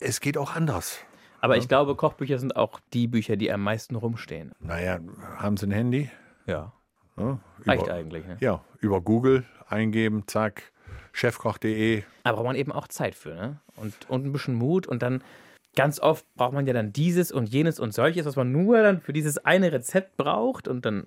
[0.00, 0.98] Es geht auch anders.
[1.40, 4.52] Aber ich glaube, Kochbücher sind auch die Bücher, die am meisten rumstehen.
[4.60, 4.98] Naja,
[5.36, 6.10] haben Sie ein Handy?
[6.46, 6.72] Ja.
[7.16, 8.26] Ja, Reicht über, eigentlich.
[8.26, 8.36] Ne?
[8.40, 10.72] Ja, über Google eingeben, zack,
[11.12, 12.02] chefkoch.de.
[12.24, 13.60] Aber braucht man eben auch Zeit für, ne?
[13.76, 15.22] Und, und ein bisschen Mut und dann
[15.78, 19.00] ganz oft braucht man ja dann dieses und jenes und solches, was man nur dann
[19.00, 21.06] für dieses eine Rezept braucht und dann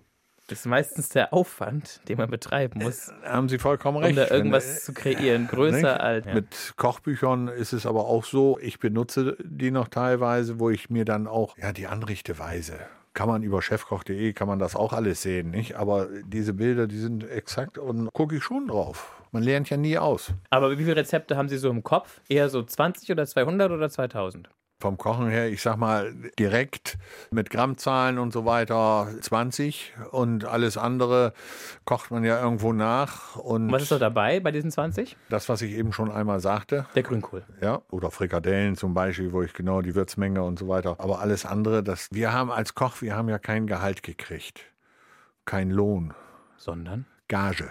[0.50, 4.18] ist meistens der Aufwand, den man betreiben muss, Haben Sie vollkommen um recht.
[4.18, 5.86] da Wenn, irgendwas zu kreieren, größer Nicht?
[6.02, 6.26] als.
[6.26, 6.34] Ja.
[6.34, 11.06] Mit Kochbüchern ist es aber auch so, ich benutze die noch teilweise, wo ich mir
[11.06, 12.74] dann auch ja, die Anrichteweise.
[13.14, 15.76] Kann man über chefkoch.de, kann man das auch alles sehen, nicht?
[15.76, 19.22] Aber diese Bilder, die sind exakt und gucke ich schon drauf.
[19.32, 20.34] Man lernt ja nie aus.
[20.50, 22.22] Aber wie viele Rezepte haben Sie so im Kopf?
[22.30, 24.50] Eher so 20 oder 200 oder 2000?
[24.82, 26.98] Vom Kochen her, ich sag mal, direkt
[27.30, 31.34] mit Grammzahlen und so weiter 20 und alles andere
[31.86, 33.36] kocht man ja irgendwo nach.
[33.36, 35.16] Und was ist da dabei bei diesen 20?
[35.30, 37.44] das, was ich eben schon einmal sagte, Der Grünkohl.
[37.62, 40.96] Ja, oder Frikadellen zum Beispiel, wo ich genau die Würzmenge und so weiter.
[41.00, 44.62] Aber alles andere, das, wir haben als Koch, wir haben ja kein Gehalt gekriegt.
[45.46, 46.14] Kein Lohn.
[46.58, 47.06] Sondern?
[47.28, 47.70] Gage.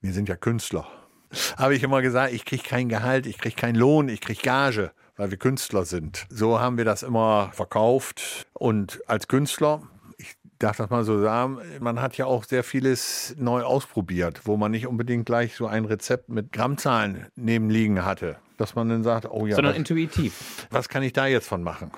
[0.00, 0.86] Wir sind ja Künstler.
[1.58, 4.92] Habe ich immer gesagt, ich kriege kein Gehalt, ich kriege keinen Lohn, ich kriege Gage,
[5.16, 6.26] weil wir Künstler sind.
[6.30, 8.46] So haben wir das immer verkauft.
[8.52, 9.82] Und als Künstler,
[10.18, 14.56] ich darf das mal so sagen, man hat ja auch sehr vieles neu ausprobiert, wo
[14.56, 18.36] man nicht unbedingt gleich so ein Rezept mit Grammzahlen nebenliegen hatte.
[18.56, 20.66] Dass man dann sagt, oh ja, Sondern was, intuitiv.
[20.70, 21.90] was kann ich da jetzt von machen?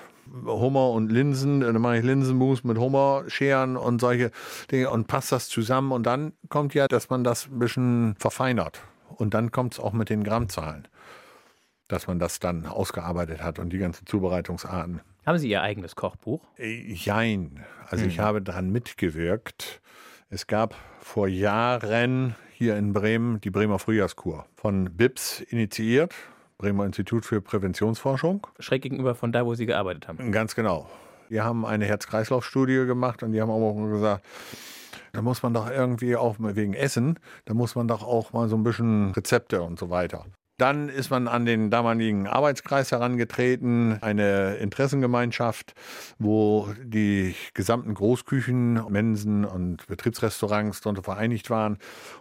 [0.45, 4.31] Hummer und Linsen, dann mache ich Linsenmus mit Hummerscheren und solche
[4.71, 5.91] Dinge und passt das zusammen.
[5.91, 8.81] Und dann kommt ja, dass man das ein bisschen verfeinert.
[9.15, 10.87] Und dann kommt es auch mit den Grammzahlen,
[11.89, 15.01] dass man das dann ausgearbeitet hat und die ganzen Zubereitungsarten.
[15.25, 16.41] Haben Sie Ihr eigenes Kochbuch?
[16.57, 17.65] Äh, Jein.
[17.89, 19.81] Also ich habe daran mitgewirkt.
[20.29, 26.13] Es gab vor Jahren hier in Bremen die Bremer Frühjahrskur von BIPS initiiert,
[26.57, 28.45] Bremer Institut für Präventionsforschung.
[28.59, 30.31] Schräg gegenüber von da, wo Sie gearbeitet haben.
[30.31, 30.89] Ganz genau.
[31.29, 34.25] Die haben eine Herz-Kreislauf-Studie gemacht und die haben auch gesagt,
[35.13, 38.55] da muss man doch irgendwie auch wegen Essen, da muss man doch auch mal so
[38.55, 40.25] ein bisschen Rezepte und so weiter.
[40.59, 45.73] Dann ist man an den damaligen Arbeitskreis herangetreten, eine Interessengemeinschaft,
[46.19, 51.77] wo die gesamten Großküchen, Mensen und Betriebsrestaurants darunter vereinigt waren.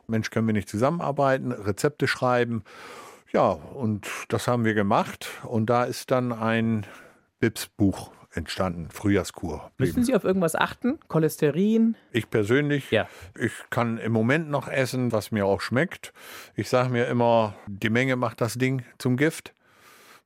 [0.07, 2.62] Mensch, können wir nicht zusammenarbeiten, Rezepte schreiben?
[3.33, 5.29] Ja, und das haben wir gemacht.
[5.42, 6.87] Und da ist dann ein
[7.40, 9.71] BIPS-Buch entstanden, Frühjahrskur.
[9.79, 10.99] Müssen Sie auf irgendwas achten?
[11.09, 11.97] Cholesterin?
[12.12, 13.09] Ich persönlich, Ja.
[13.38, 16.12] ich kann im Moment noch essen, was mir auch schmeckt.
[16.55, 19.55] Ich sage mir immer, die Menge macht das Ding zum Gift.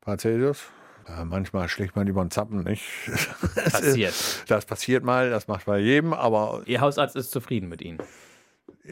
[0.01, 0.65] Paracelsus.
[1.09, 2.85] Ja, manchmal schlägt man über den Zappen, nicht?
[3.55, 4.15] Das Passiert.
[4.49, 7.99] Das passiert mal, das macht bei jedem, aber Ihr Hausarzt ist zufrieden mit Ihnen.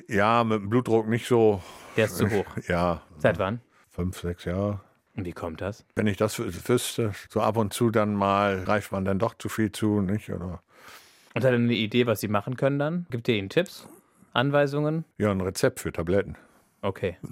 [0.09, 1.62] ja, mit dem Blutdruck nicht so.
[1.96, 2.46] Der ist zu hoch.
[2.68, 3.61] Ja, Seit wann?
[3.90, 4.81] fünf, sechs Jahre.
[5.24, 5.85] Wie kommt das?
[5.96, 9.35] Wenn ich das wü- wüsste, so ab und zu dann mal greift man dann doch
[9.35, 10.30] zu viel zu, nicht?
[10.30, 10.62] Oder
[11.35, 13.06] Und hat er eine Idee, was Sie machen können dann?
[13.11, 13.87] Gibt ihr Ihnen Tipps?
[14.33, 15.04] Anweisungen?
[15.18, 16.37] ja, ein Rezept für Tabletten.
[16.83, 17.16] Okay.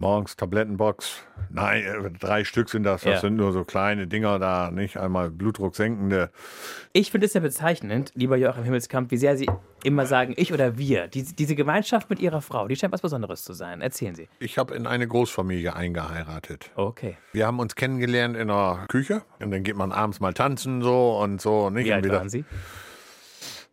[0.00, 1.24] Morgens Tablettenbox.
[1.50, 3.02] Nein, äh, drei Stück sind das.
[3.02, 3.20] Das Ja.
[3.20, 4.96] sind nur so kleine Dinger da, nicht?
[4.96, 6.30] Einmal Blutdruck senkende.
[6.92, 9.50] Ich finde es ja bezeichnend, lieber Joachim Himmelskamp, wie sehr Sie
[9.82, 11.08] immer sagen, ich oder wir.
[11.08, 13.80] Diese, diese Gemeinschaft mit Ihrer Frau, die scheint was Besonderes zu sein.
[13.80, 14.28] Erzählen Sie.
[14.38, 16.70] Ich habe in eine Großfamilie eingeheiratet.
[16.76, 17.16] Okay.
[17.32, 21.18] Wir haben uns kennengelernt in der Küche und dann geht man abends mal tanzen so
[21.18, 21.70] und so.
[21.70, 21.86] Nicht?
[21.86, 22.44] Wie und alt wieder waren Sie?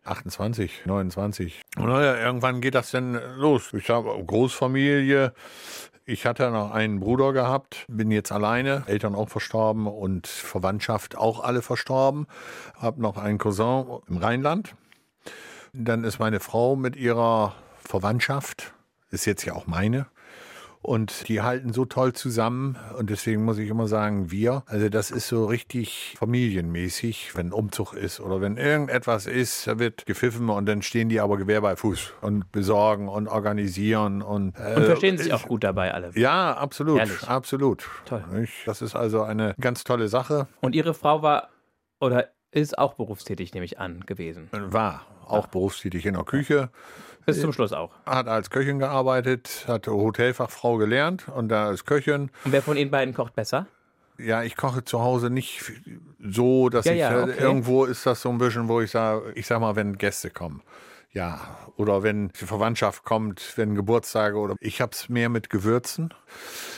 [0.04, 1.62] 28, 29.
[1.78, 3.72] Und naja, irgendwann geht das dann los.
[3.74, 5.32] Ich habe Großfamilie.
[6.08, 11.42] Ich hatte noch einen Bruder gehabt, bin jetzt alleine, Eltern auch verstorben und Verwandtschaft auch
[11.42, 12.28] alle verstorben.
[12.76, 14.76] Habe noch einen Cousin im Rheinland.
[15.72, 18.72] Dann ist meine Frau mit ihrer Verwandtschaft,
[19.10, 20.06] ist jetzt ja auch meine.
[20.86, 22.78] Und die halten so toll zusammen.
[22.96, 24.62] Und deswegen muss ich immer sagen, wir.
[24.66, 30.06] Also das ist so richtig familienmäßig, wenn Umzug ist oder wenn irgendetwas ist, da wird
[30.06, 34.22] gepfiffen und dann stehen die aber Gewehr bei Fuß und besorgen und organisieren.
[34.22, 36.12] Und, äh, Und verstehen sich auch gut dabei alle.
[36.14, 37.24] Ja, absolut, Ehrlich.
[37.24, 37.88] absolut.
[38.04, 38.46] Toll.
[38.64, 40.46] Das ist also eine ganz tolle Sache.
[40.60, 41.48] Und Ihre Frau war
[41.98, 44.48] oder ist auch berufstätig, nehme ich an, gewesen.
[44.52, 46.70] War auch berufstätig in der Küche.
[47.26, 47.90] Bis zum Schluss auch.
[48.06, 52.30] hat als Köchin gearbeitet, hatte Hotelfachfrau gelernt und da als Köchin.
[52.44, 53.66] Und wer von Ihnen beiden kocht besser?
[54.18, 55.62] Ja, ich koche zu Hause nicht
[56.20, 57.40] so, dass Ja, ich ja, äh, okay.
[57.40, 60.62] irgendwo ist das so ein bisschen, wo ich sage, ich sag mal, wenn Gäste kommen.
[61.12, 61.40] Ja,
[61.76, 66.12] oder wenn die Verwandtschaft kommt, wenn Geburtstage oder ich hab's mehr mit Gewürzen.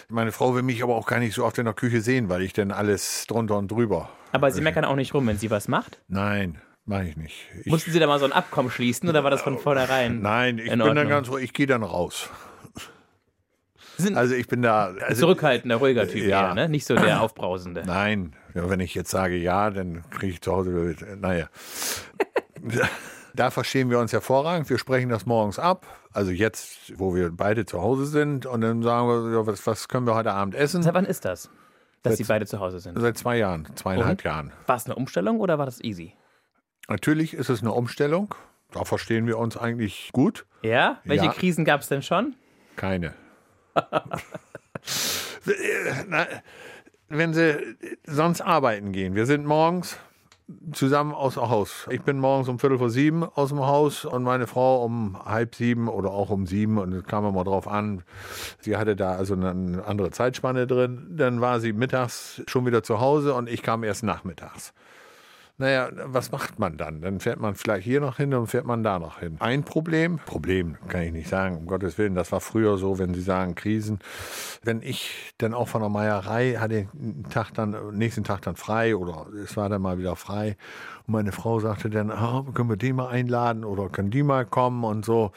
[0.08, 2.42] Meine Frau will mich aber auch gar nicht so oft in der Küche sehen, weil
[2.42, 4.08] ich denn alles drunter und drüber.
[4.32, 6.00] Aber Sie meckern auch nicht rum, wenn sie was macht?
[6.08, 7.46] Nein, mache ich nicht.
[7.60, 10.20] Ich, Mussten Sie da mal so ein Abkommen schließen oder war das von vornherein?
[10.22, 12.28] nein, ich in bin dann ganz ruhig, ich gehe dann raus.
[13.96, 14.94] Sie sind Also ich bin da.
[15.06, 16.48] Also, zurückhaltender, ruhiger Typ Ja.
[16.48, 16.68] eher, ne?
[16.68, 17.82] Nicht so der Aufbrausende.
[17.84, 20.94] Nein, ja, wenn ich jetzt sage ja, dann kriege ich zu Hause.
[21.20, 21.48] Naja.
[23.34, 24.68] Da verstehen wir uns hervorragend.
[24.70, 25.86] Wir sprechen das morgens ab.
[26.12, 28.46] Also jetzt, wo wir beide zu Hause sind.
[28.46, 30.82] Und dann sagen wir, was, was können wir heute Abend essen?
[30.82, 31.48] Seit wann ist das,
[32.02, 32.98] dass Sie Seit- beide zu Hause sind?
[33.00, 34.24] Seit zwei Jahren, zweieinhalb Und?
[34.24, 34.52] Jahren.
[34.66, 36.14] War es eine Umstellung oder war das easy?
[36.88, 38.34] Natürlich ist es eine Umstellung.
[38.72, 40.46] Da verstehen wir uns eigentlich gut.
[40.62, 41.00] Ja?
[41.04, 41.32] Welche Ja.
[41.32, 42.34] Krisen gab es denn schon?
[42.76, 43.14] Keine.
[46.08, 46.26] Na,
[47.08, 49.14] wenn sie sonst arbeiten gehen.
[49.14, 49.96] Wir sind morgens
[50.72, 51.86] zusammen aus dem Haus.
[51.90, 55.54] Ich bin morgens um Viertel vor sieben aus dem Haus und meine Frau um halb
[55.54, 58.02] sieben oder auch um sieben und es kam immer drauf an.
[58.60, 61.06] Sie hatte da also eine andere Zeitspanne drin.
[61.10, 64.72] Dann war sie mittags schon wieder zu Hause und ich kam erst nachmittags.
[65.60, 67.00] Naja, was macht man dann?
[67.00, 69.38] Dann fährt man vielleicht hier noch hin und fährt man da noch hin.
[69.40, 73.12] Ein Problem, Problem kann ich nicht sagen, um Gottes Willen, das war früher so, wenn
[73.12, 73.98] Sie sagen Krisen.
[74.62, 78.94] Wenn ich dann auch von der Meierei hatte einen Tag dann, nächsten Tag dann frei
[78.94, 80.56] oder es war dann mal wieder frei
[81.08, 84.46] und meine Frau sagte dann, ah, können wir die mal einladen oder können die mal
[84.46, 85.32] kommen und so.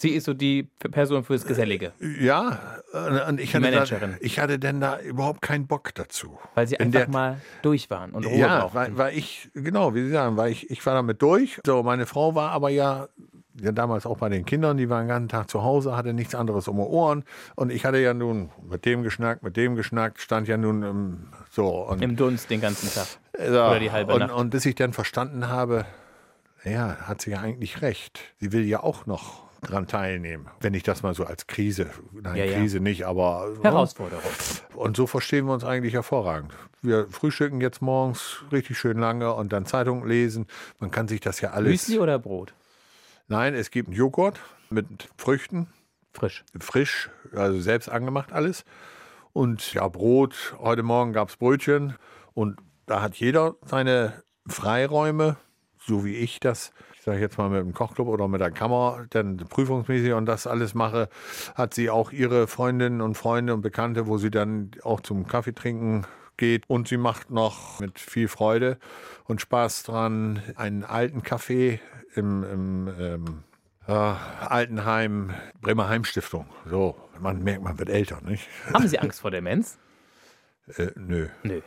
[0.00, 1.92] Sie ist so die Person fürs Gesellige.
[2.20, 2.60] Ja,
[2.92, 4.12] äh, und ich hatte, Managerin.
[4.12, 6.38] da, ich hatte denn da überhaupt keinen Bock dazu.
[6.54, 8.76] Weil sie In einfach der- mal durch waren und Ruhe Ja, brauchten.
[8.76, 11.60] weil, weil ich, genau, wie Sie sagen, weil ich, ich war damit durch.
[11.66, 13.08] So, meine Frau war aber ja,
[13.60, 16.36] ja damals auch bei den Kindern, die waren den ganzen Tag zu Hause, hatte nichts
[16.36, 17.24] anderes um die Ohren.
[17.56, 21.18] Und ich hatte ja nun mit dem geschnackt, mit dem geschnackt, stand ja nun ähm,
[21.50, 21.66] so.
[21.88, 23.06] Und, Im Dunst den ganzen Tag.
[23.36, 24.32] so, oder die halbe und, Nacht.
[24.32, 25.86] und bis ich dann verstanden habe,
[26.62, 28.20] ja, hat sie ja eigentlich recht.
[28.38, 30.48] Sie will ja auch noch dran teilnehmen.
[30.60, 32.58] Wenn ich das mal so als Krise, nein, Ja, ja.
[32.58, 34.22] Krise nicht, aber Herausforderung.
[34.74, 36.52] und so verstehen wir uns eigentlich hervorragend.
[36.80, 40.46] Wir frühstücken jetzt morgens richtig schön lange und dann Zeitung lesen.
[40.78, 41.70] Man kann sich das ja alles.
[41.70, 42.54] Müsli oder Brot?
[43.26, 44.38] Nein, es gibt einen Joghurt
[44.70, 45.66] mit Früchten,
[46.12, 46.44] Frisch.
[46.60, 48.64] frisch, also selbst angemacht alles.
[49.32, 50.56] Und ja, Brot.
[50.58, 51.94] Heute Morgen gab es Brötchen.
[52.34, 55.36] Und da hat jeder seine Freiräume,
[55.78, 56.72] so wie ich das,
[57.08, 60.46] ich sage jetzt mal mit dem Kochclub oder mit der Kammer, dann prüfungsmäßig und das
[60.46, 61.08] alles mache,
[61.54, 65.54] hat sie auch ihre Freundinnen und Freunde und Bekannte, wo sie dann auch zum Kaffee
[65.54, 66.04] trinken
[66.36, 66.68] geht.
[66.68, 68.76] Und sie macht noch mit viel Freude
[69.24, 71.80] und Spaß dran einen alten Kaffee
[72.14, 73.44] im, im ähm,
[73.86, 76.46] äh, Altenheim, Bremer Heimstiftung.
[76.68, 78.48] So, man merkt, man wird älter, nicht?
[78.72, 79.78] Haben Sie Angst vor Demenz?
[80.76, 81.28] Äh, nö.
[81.42, 81.62] Nö.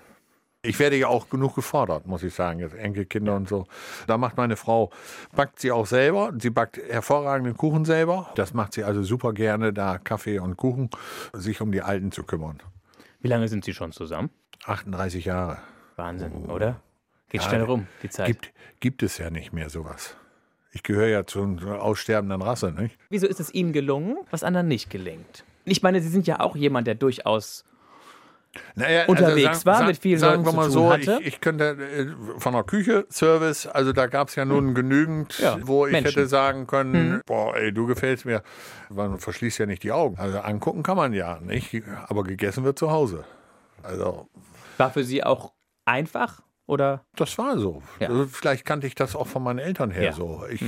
[0.63, 3.65] Ich werde ja auch genug gefordert, muss ich sagen, jetzt Enkelkinder und so.
[4.05, 4.91] Da macht meine Frau,
[5.35, 6.31] backt sie auch selber.
[6.37, 8.31] Sie backt hervorragenden Kuchen selber.
[8.35, 10.91] Das macht sie also super gerne, da Kaffee und Kuchen,
[11.33, 12.61] sich um die Alten zu kümmern.
[13.21, 14.29] Wie lange sind Sie schon zusammen?
[14.65, 15.57] 38 Jahre.
[15.95, 16.79] Wahnsinn, oder?
[17.29, 18.27] Geht Ja, schnell rum, die Zeit.
[18.27, 20.15] Gibt, gibt es ja nicht mehr sowas.
[20.73, 22.97] Ich gehöre ja zu einer aussterbenden Rasse, nicht?
[23.09, 25.43] Wieso ist es Ihnen gelungen, was anderen nicht gelingt?
[25.65, 27.65] Ich meine, Sie sind ja auch jemand, der durchaus
[28.75, 31.17] Naja, Unterwegs war, mit vielen sagen Leuten wir mal zu so, tun hatte.
[31.21, 35.39] Ich, ich könnte äh, von der Küche Service, also da gab es ja nun genügend,
[35.39, 36.09] Ja, wo ich Menschen.
[36.09, 38.43] hätte sagen können, boah, ey, du gefällst mir.
[38.89, 40.17] Man verschließt ja nicht die Augen.
[40.19, 41.81] Also angucken kann man ja, nicht?
[42.07, 43.23] Aber gegessen wird zu Hause.
[43.83, 44.27] Also
[44.77, 45.53] war für Sie auch
[45.85, 47.81] einfach oder das war so.
[47.99, 48.07] Ja.
[48.09, 50.11] Also, vielleicht kannte ich das auch von meinen Eltern her Ja.
[50.13, 50.43] so.
[50.49, 50.63] Ich,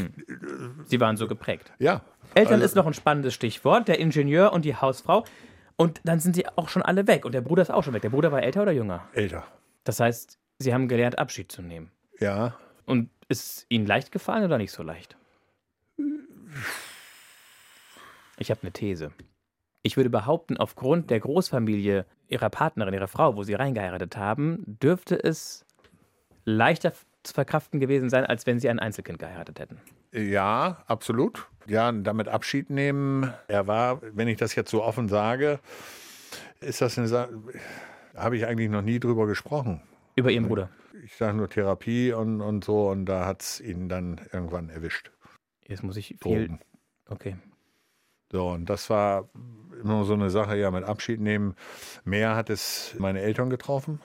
[0.86, 1.72] Sie waren so geprägt?
[1.80, 2.02] Ja.
[2.34, 5.26] Eltern Also- ist noch ein spannendes Stichwort, der Ingenieur und die Hausfrau.
[5.75, 7.25] Und dann sind sie auch schon alle weg.
[7.25, 8.01] Und der Bruder ist auch schon weg.
[8.01, 9.07] Der Bruder war älter oder jünger?
[9.13, 9.45] Älter.
[9.83, 11.91] Das heißt, sie haben gelernt, Abschied zu nehmen.
[12.19, 12.55] Ja.
[12.86, 15.17] Und ist Ihnen leicht gefallen oder nicht so leicht?
[18.38, 19.12] Ich habe eine These.
[19.81, 25.21] Ich würde behaupten, aufgrund der Großfamilie Ihrer Partnerin, Ihrer Frau, wo Sie reingeheiratet haben, dürfte
[25.21, 25.65] es
[26.45, 29.79] leichter zu verkraften gewesen sein, als wenn Sie ein Einzelkind geheiratet hätten.
[30.13, 31.47] Ja, absolut.
[31.65, 33.34] Ja, damit Abschied nehmen.
[33.47, 35.60] Er war, wenn ich das jetzt so offen sage,
[36.60, 37.30] ist das eine Sache,
[38.15, 39.82] habe ich eigentlich noch nie drüber gesprochen.
[40.15, 40.69] Über Ihren Bruder.
[41.04, 45.12] Ich sage nur Therapie und, und so und da hat es ihn dann irgendwann erwischt.
[45.67, 46.47] Jetzt muss ich viel.
[46.47, 46.60] Drogen.
[47.10, 47.36] Okay.
[48.32, 49.30] So, und das war
[49.82, 51.56] immer so eine Sache, ja, mit Abschied nehmen.
[52.04, 53.99] Mehr hat es meine Eltern getroffen.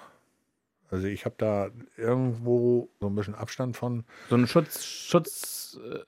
[0.91, 4.05] Also ich habe da irgendwo so ein bisschen Abstand von.
[4.31, 5.58] So ein Schutz, Schutz.
[5.75, 6.05] Äh,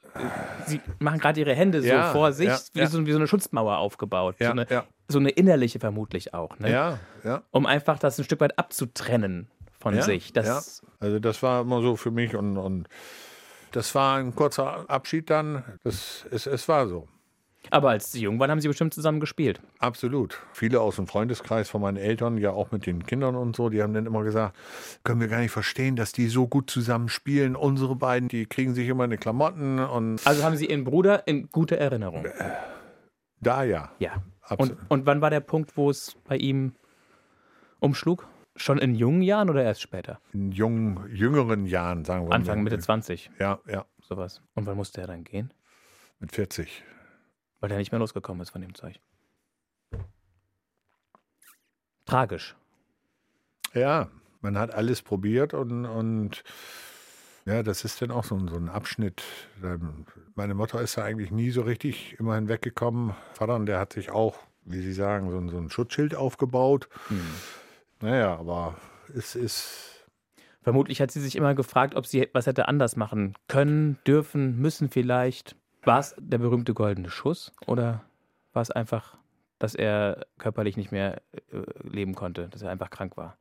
[0.66, 2.86] Sie machen gerade Ihre Hände so Ja, vor sich, ja, wie, ja.
[2.86, 4.36] So, wie so eine Schutzmauer aufgebaut.
[4.38, 4.66] So, eine,
[5.08, 6.58] so eine innerliche vermutlich auch.
[6.58, 6.70] Ne?
[6.70, 7.42] Ja, ja.
[7.50, 10.32] Um einfach das ein Stück weit abzutrennen von sich.
[10.32, 10.82] Das.
[10.98, 12.88] Also das war immer so für mich und, und
[13.72, 15.64] das war ein kurzer Abschied dann.
[15.84, 17.08] Das, es, es war so.
[17.68, 19.60] Aber als Sie jung waren, haben Sie bestimmt zusammen gespielt.
[19.78, 20.40] Absolut.
[20.54, 23.82] Viele aus dem Freundeskreis von meinen Eltern, ja auch mit den Kindern und so, die
[23.82, 24.56] haben dann immer gesagt,
[25.04, 27.54] können wir gar nicht verstehen, dass die so gut zusammen spielen.
[27.56, 31.48] Unsere beiden, die kriegen sich immer eine Klamotten und Also haben Sie Ihren Bruder in
[31.50, 32.24] guter Erinnerung.
[33.40, 33.92] da ja.
[33.98, 34.22] Ja.
[34.42, 34.78] Absolut.
[34.80, 36.72] Und, und wann war der Punkt, wo es bei ihm
[37.78, 38.26] umschlug?
[38.56, 40.18] Schon in jungen Jahren oder erst später?
[40.32, 42.64] In jungen, jüngeren Jahren, sagen wir Anfang, mal.
[42.64, 44.42] Mitte 20, Ja, ja, sowas.
[44.54, 45.52] Und wann musste er dann gehen?
[46.18, 46.82] mit 40.
[47.60, 48.98] Weil er nicht mehr losgekommen ist von dem Zeug.
[52.06, 52.56] Tragisch.
[53.74, 54.08] Ja,
[54.40, 56.42] man hat alles probiert und, und
[57.44, 59.22] ja, das ist dann auch so, ein- so ein Abschnitt.
[60.34, 63.14] Meine Mutter ist da eigentlich nie so richtig immer hinweggekommen.
[63.34, 66.88] Vater, der hat sich auch, wie Sie sagen, so, ein- so ein Schutzschild aufgebaut.
[68.00, 68.76] Naja, aber
[69.14, 69.86] es ist,
[70.62, 74.90] Vermutlich hat sie sich immer gefragt, ob sie was hätte anders machen können, dürfen, müssen
[74.90, 75.56] vielleicht.
[75.84, 78.02] War es der berühmte goldene Schuss oder
[78.52, 79.16] war es einfach,
[79.58, 83.36] dass er körperlich nicht mehr äh, leben konnte, dass er einfach krank war?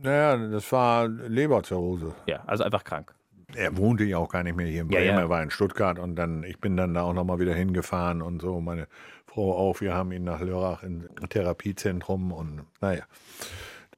[0.00, 2.14] naja, das war Leberzirrhose.
[2.26, 3.12] Ja, also einfach krank.
[3.54, 5.20] Er wohnte ja auch gar nicht mehr hier in Ja, Bremen, ja.
[5.22, 8.40] er war in Stuttgart und dann, ich bin dann da auch nochmal wieder hingefahren und
[8.40, 8.60] so.
[8.60, 8.86] Meine
[9.26, 13.04] Frau auch, wir haben ihn nach Lörrach in Therapiezentrum und naja.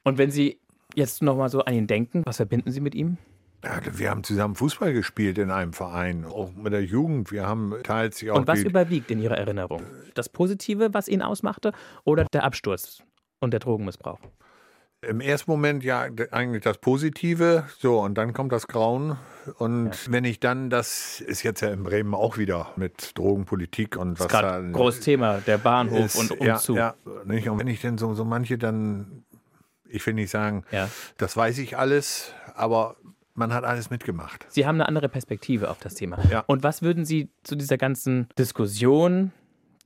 [0.05, 0.59] Und wenn Sie
[0.94, 3.18] jetzt nochmal so an ihn denken, was verbinden Sie mit ihm?
[3.64, 7.30] Ja, wir haben zusammen Fußball gespielt in einem Verein, auch mit der Jugend.
[7.30, 8.36] Wir haben teils auch.
[8.36, 9.82] Und was überwiegt in Ihrer Erinnerung?
[10.14, 11.72] Das Positive, was ihn ausmachte,
[12.04, 13.02] oder der Absturz
[13.38, 14.18] und der Drogenmissbrauch?
[15.02, 19.16] Im ersten Moment ja eigentlich das Positive, so und dann kommt das Grauen.
[19.56, 20.12] Und ja.
[20.12, 24.28] wenn ich dann, das ist jetzt ja in Bremen auch wieder mit Drogenpolitik und was
[24.28, 24.61] das ist da.
[24.61, 26.76] Großes Thema, der Bahnhof ist, und Umzug.
[26.76, 27.48] Ja, ja, nicht?
[27.48, 29.24] Und wenn ich denn so, so manche dann,
[29.88, 30.90] ich will nicht sagen, ja.
[31.16, 32.96] das weiß ich alles, aber
[33.41, 34.47] man hat alles mitgemacht.
[34.51, 36.18] Sie haben eine andere Perspektive auf das Thema.
[36.30, 36.45] Ja.
[36.47, 39.32] Und was würden Sie zu dieser ganzen Diskussion,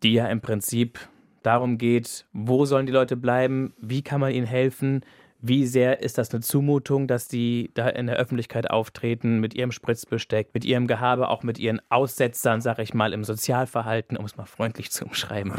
[0.02, 0.98] die ja im Prinzip
[1.42, 5.02] darum geht, wo sollen die Leute bleiben, wie kann man ihnen helfen,
[5.40, 9.72] wie sehr ist das eine Zumutung, dass die da in der Öffentlichkeit auftreten mit ihrem
[9.72, 14.36] Spritzbesteck, mit ihrem Gehabe, auch mit ihren Aussetzern, sag ich mal, im Sozialverhalten, um es
[14.36, 15.52] mal freundlich zu umschreiben.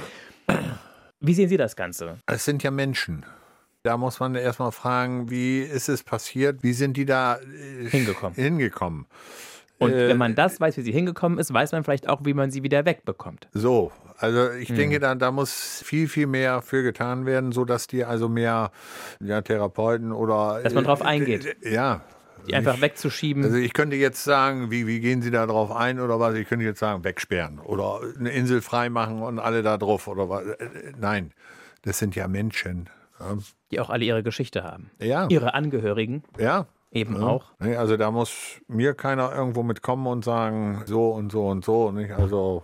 [1.22, 2.18] Wie sehen Sie das Ganze?
[2.26, 3.26] Es sind ja Menschen.
[3.86, 6.64] Da muss man erstmal fragen, wie ist es passiert?
[6.64, 8.34] Wie sind die da äh, hingekommen?
[8.34, 9.06] hingekommen?
[9.78, 12.34] Und äh, wenn man das weiß, wie sie hingekommen ist, weiß man vielleicht auch, wie
[12.34, 13.48] man sie wieder wegbekommt.
[13.54, 14.76] So, also ich hm.
[14.76, 18.72] denke, da, da muss viel, viel mehr für getan werden, sodass die also mehr
[19.20, 20.62] ja, Therapeuten oder.
[20.64, 21.56] Dass man drauf äh, eingeht.
[21.64, 22.02] Äh, ja.
[22.48, 23.44] Die einfach ich, wegzuschieben.
[23.44, 26.34] Also ich könnte jetzt sagen, wie, wie gehen Sie da drauf ein oder was?
[26.34, 30.44] Ich könnte jetzt sagen, wegsperren oder eine Insel freimachen und alle da drauf oder was.
[31.00, 31.34] Nein,
[31.84, 32.90] das sind ja Menschen.
[33.26, 33.38] Ja.
[33.71, 34.91] Die auch alle ihre Geschichte haben.
[35.01, 35.28] Ja.
[35.30, 36.23] Ihre Angehörigen.
[36.38, 36.67] Ja.
[36.91, 37.28] Eben ja.
[37.28, 37.51] auch.
[37.59, 41.91] Also da muss mir keiner irgendwo mitkommen und sagen, so und so und so.
[41.91, 42.11] Nicht?
[42.11, 42.63] Also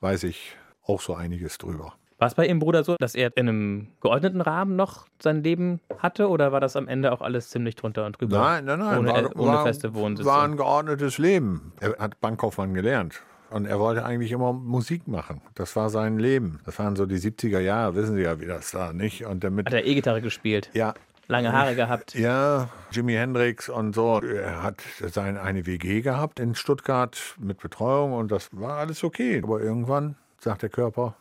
[0.00, 1.94] weiß ich auch so einiges drüber.
[2.18, 5.80] War es bei Ihrem Bruder so, dass er in einem geordneten Rahmen noch sein Leben
[6.00, 8.38] hatte oder war das am Ende auch alles ziemlich drunter und drüber?
[8.38, 8.98] Nein, nein, nein.
[8.98, 10.28] Ohne, war, ohne feste Wohnsitze?
[10.28, 11.72] War ein geordnetes Leben.
[11.80, 13.22] Er hat Bankkaufmann gelernt.
[13.50, 15.40] Und er wollte eigentlich immer Musik machen.
[15.54, 16.60] Das war sein Leben.
[16.64, 19.26] Das waren so die 70er Jahre, wissen Sie ja, wie das war, nicht?
[19.26, 20.70] Und damit, hat er E-Gitarre gespielt?
[20.72, 20.94] Ja.
[21.26, 22.14] Lange Haare gehabt?
[22.14, 24.20] Ja, Jimi Hendrix und so.
[24.20, 29.40] Er hat seine, eine WG gehabt in Stuttgart mit Betreuung und das war alles okay.
[29.42, 31.16] Aber irgendwann sagt der Körper,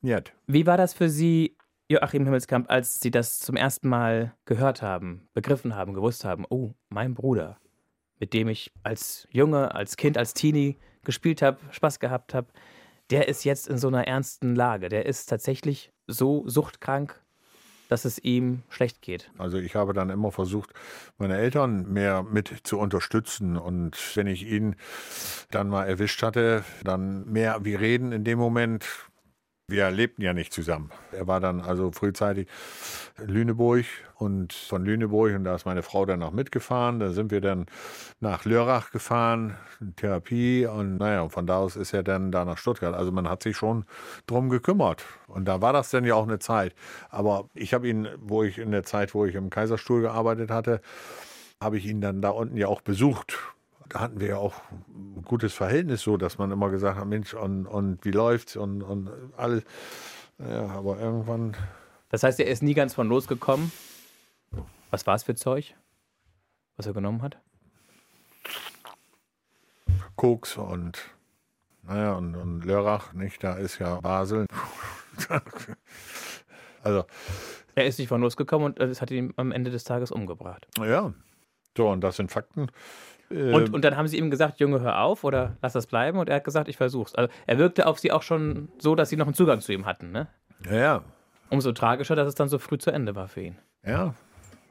[0.00, 0.32] nicht.
[0.46, 1.56] Wie war das für Sie,
[1.88, 6.74] Joachim Himmelskamp, als Sie das zum ersten Mal gehört haben, begriffen haben, gewusst haben, oh,
[6.88, 7.58] mein Bruder,
[8.18, 10.78] mit dem ich als Junge, als Kind, als Teenie
[11.08, 12.48] gespielt habe, Spaß gehabt habe,
[13.08, 14.90] der ist jetzt in so einer ernsten Lage.
[14.90, 17.18] Der ist tatsächlich so suchtkrank,
[17.88, 19.30] dass es ihm schlecht geht.
[19.38, 20.74] Also ich habe dann immer versucht,
[21.16, 23.56] meine Eltern mehr mit zu unterstützen.
[23.56, 24.76] Und wenn ich ihn
[25.50, 28.84] dann mal erwischt hatte, dann mehr wie reden in dem Moment,
[29.68, 30.90] wir lebten ja nicht zusammen.
[31.12, 32.48] Er war dann also frühzeitig
[33.18, 37.42] Lüneburg und von Lüneburg, und da ist meine Frau dann auch mitgefahren, da sind wir
[37.42, 37.66] dann
[38.18, 39.56] nach Lörrach gefahren,
[39.96, 42.94] Therapie und naja, und von da aus ist er dann da nach Stuttgart.
[42.94, 43.84] Also man hat sich schon
[44.26, 45.04] drum gekümmert.
[45.26, 46.74] Und da war das dann ja auch eine Zeit.
[47.10, 50.80] Aber ich habe ihn, wo ich in der Zeit, wo ich im Kaiserstuhl gearbeitet hatte,
[51.62, 53.36] habe ich ihn dann da unten ja auch besucht
[53.94, 57.66] hatten wir ja auch ein gutes Verhältnis so, dass man immer gesagt hat, Mensch, und,
[57.66, 59.62] und wie läuft's und, und alles.
[60.38, 61.56] Ja, aber irgendwann.
[62.10, 63.72] Das heißt, er ist nie ganz von losgekommen.
[64.90, 65.74] Was war es für Zeug,
[66.76, 67.38] was er genommen hat?
[70.16, 70.98] Koks und
[71.88, 73.42] naja, und, und Lörrach, nicht?
[73.42, 74.46] Da ist ja Basel.
[76.82, 77.04] also.
[77.74, 80.66] Er ist nicht von losgekommen und es hat ihn am Ende des Tages umgebracht.
[80.78, 81.14] Ja.
[81.76, 82.70] So, und das sind Fakten.
[83.30, 83.74] Und, ähm.
[83.74, 86.18] und dann haben sie ihm gesagt, Junge, hör auf oder lass das bleiben.
[86.18, 87.14] Und er hat gesagt, ich versuch's.
[87.14, 89.86] Also er wirkte auf sie auch schon so, dass sie noch einen Zugang zu ihm
[89.86, 90.28] hatten, ne?
[90.64, 91.04] Ja, ja.
[91.50, 93.58] Umso tragischer, dass es dann so früh zu Ende war für ihn.
[93.84, 94.14] Ja.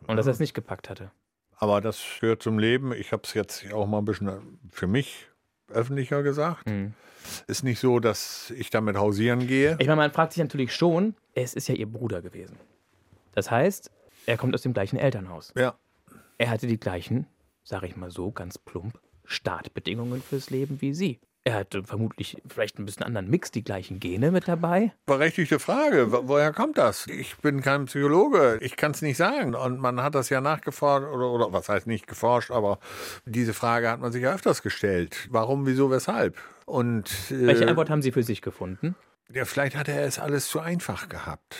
[0.06, 1.12] Und dass er es nicht gepackt hatte.
[1.58, 2.94] Aber das gehört zum Leben.
[2.94, 5.28] Ich habe es jetzt auch mal ein bisschen für mich
[5.70, 6.68] öffentlicher gesagt.
[6.68, 6.94] Mhm.
[7.48, 9.76] Ist nicht so, dass ich damit hausieren gehe.
[9.80, 12.58] Ich meine, man fragt sich natürlich schon, es ist ja ihr Bruder gewesen.
[13.34, 13.92] Das heißt,
[14.26, 15.54] er kommt aus dem gleichen Elternhaus.
[15.58, 15.76] Ja.
[16.38, 17.28] Er hatte die gleichen
[17.68, 21.20] sage ich mal so ganz plump, Startbedingungen fürs Leben wie Sie.
[21.44, 24.94] Er hatte vermutlich vielleicht ein bisschen anderen Mix, die gleichen Gene mit dabei.
[25.06, 26.08] Berechtigte Frage.
[26.12, 27.08] Woher kommt das?
[27.08, 28.58] Ich bin kein Psychologe.
[28.62, 29.56] Ich kann es nicht sagen.
[29.56, 32.80] Und man hat das ja nachgeforscht, oder, oder was heißt nicht geforscht, aber
[33.26, 35.28] diese Frage hat man sich ja öfters gestellt.
[35.30, 36.38] Warum, wieso, weshalb?
[36.66, 38.96] Und, äh, Welche Antwort haben Sie für sich gefunden?
[39.32, 41.56] Ja, vielleicht hat er es alles zu einfach gehabt.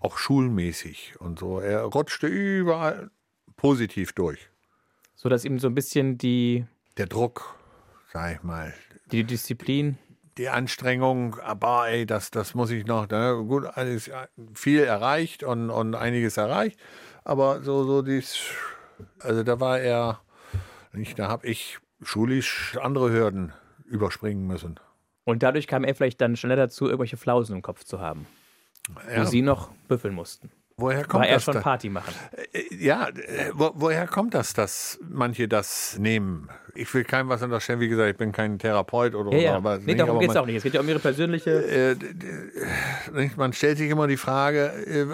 [0.00, 1.60] Auch schulmäßig und so.
[1.60, 3.10] Er rutschte überall
[3.56, 4.50] positiv durch
[5.24, 6.66] so dass ihm so ein bisschen die.
[6.98, 7.56] Der Druck,
[8.12, 8.74] sag ich mal.
[9.10, 9.98] Die Disziplin.
[10.36, 14.10] Die Anstrengung, aber ey, das, das muss ich noch, ne, gut, alles
[14.52, 16.78] viel erreicht und, und einiges erreicht,
[17.22, 18.40] aber so, so dies,
[19.20, 20.20] also da war er,
[20.92, 23.52] nicht, da habe ich schulisch andere Hürden
[23.84, 24.80] überspringen müssen.
[25.22, 28.26] Und dadurch kam er vielleicht dann schneller dazu, irgendwelche Flausen im Kopf zu haben,
[29.08, 29.20] ja.
[29.20, 30.50] wo sie noch büffeln mussten.
[30.76, 31.44] Woher kommt War er das?
[31.44, 32.12] schon da- Party machen?
[32.52, 36.48] Äh, Ja, äh, wo, woher kommt das, dass manche das nehmen?
[36.74, 39.54] Ich will keinem was unterstellen, wie gesagt, ich bin kein Therapeut oder Ja, ja.
[39.56, 40.56] aber nee, nicht, darum geht es auch nicht.
[40.56, 41.50] Es geht ja um ihre persönliche.
[41.64, 41.96] äh,
[43.36, 45.06] man stellt sich immer die Frage, äh,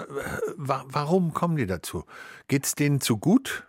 [0.57, 2.05] wa warum kommen die dazu?
[2.47, 3.67] Geht es denen zu gut?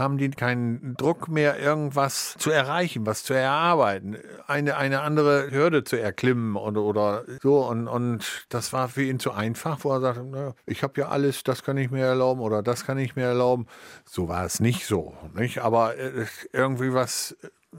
[0.00, 5.84] Haben die keinen Druck mehr, irgendwas zu erreichen, was zu erarbeiten, eine, eine andere Hürde
[5.84, 7.64] zu erklimmen oder, oder so?
[7.66, 11.44] Und, und das war für ihn zu einfach, wo er sagte, ich habe ja alles,
[11.44, 13.66] das kann ich mir erlauben oder das kann ich mir erlauben.
[14.04, 15.14] So war es nicht so.
[15.34, 15.58] Nicht?
[15.58, 17.36] Aber äh, irgendwie was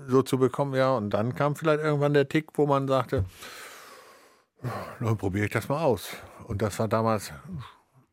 [0.07, 0.95] so zu bekommen, ja.
[0.95, 3.25] Und dann kam vielleicht irgendwann der Tick, wo man sagte,
[4.99, 6.09] dann probiere ich das mal aus.
[6.47, 7.33] Und das war damals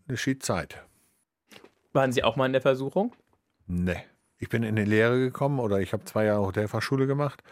[0.09, 0.83] eine Schiedzeit.
[1.93, 3.15] Waren Sie auch mal in der Versuchung?
[3.69, 4.03] Nee.
[4.39, 7.43] Ich bin in die Lehre gekommen oder ich habe zwei Jahre Hotelfachschule gemacht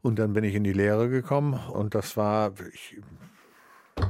[0.00, 2.98] und dann bin ich in die Lehre gekommen und das war, ich,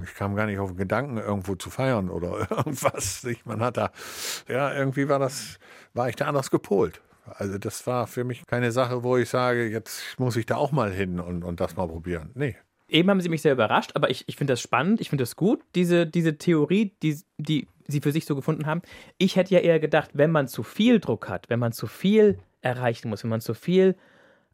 [0.04, 3.24] ich kam gar nicht auf den Gedanken, irgendwo zu feiern oder irgendwas.
[3.24, 3.90] Ich, man hat da,
[4.48, 5.58] ja, irgendwie war das,
[5.94, 7.00] war ich da anders gepolt.
[7.24, 10.72] Also das war für mich keine Sache, wo ich sage, jetzt muss ich da auch
[10.72, 12.30] mal hin und, und das mal probieren.
[12.34, 12.56] Nee.
[12.88, 15.34] Eben haben Sie mich sehr überrascht, aber ich, ich finde das spannend, ich finde das
[15.34, 18.82] gut, diese, diese Theorie, die, die Sie für sich so gefunden haben.
[19.18, 22.38] Ich hätte ja eher gedacht, wenn man zu viel Druck hat, wenn man zu viel
[22.62, 23.96] erreichen muss, wenn man zu viel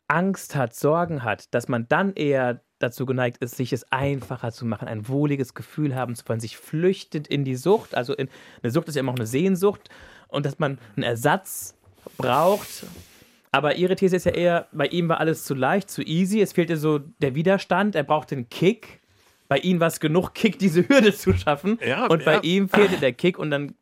[0.09, 4.66] Angst hat, Sorgen hat, dass man dann eher dazu geneigt ist, sich es einfacher zu
[4.66, 7.95] machen, ein wohliges Gefühl haben zu wollen, sich flüchtet in die Sucht.
[7.95, 8.28] Also in,
[8.62, 9.89] eine Sucht ist ja immer auch eine Sehnsucht
[10.28, 11.74] und dass man einen Ersatz
[12.18, 12.85] braucht.
[13.53, 16.41] Aber ihre These ist ja eher, bei ihm war alles zu leicht, zu easy.
[16.41, 19.01] Es fehlte so der Widerstand, er brauchte einen Kick.
[19.53, 21.78] Bei ihm war es genug Kick, diese Hürde zu schaffen.
[21.86, 22.40] Ja, und bei ja.
[22.42, 23.74] ihm fehlte der Kick und dann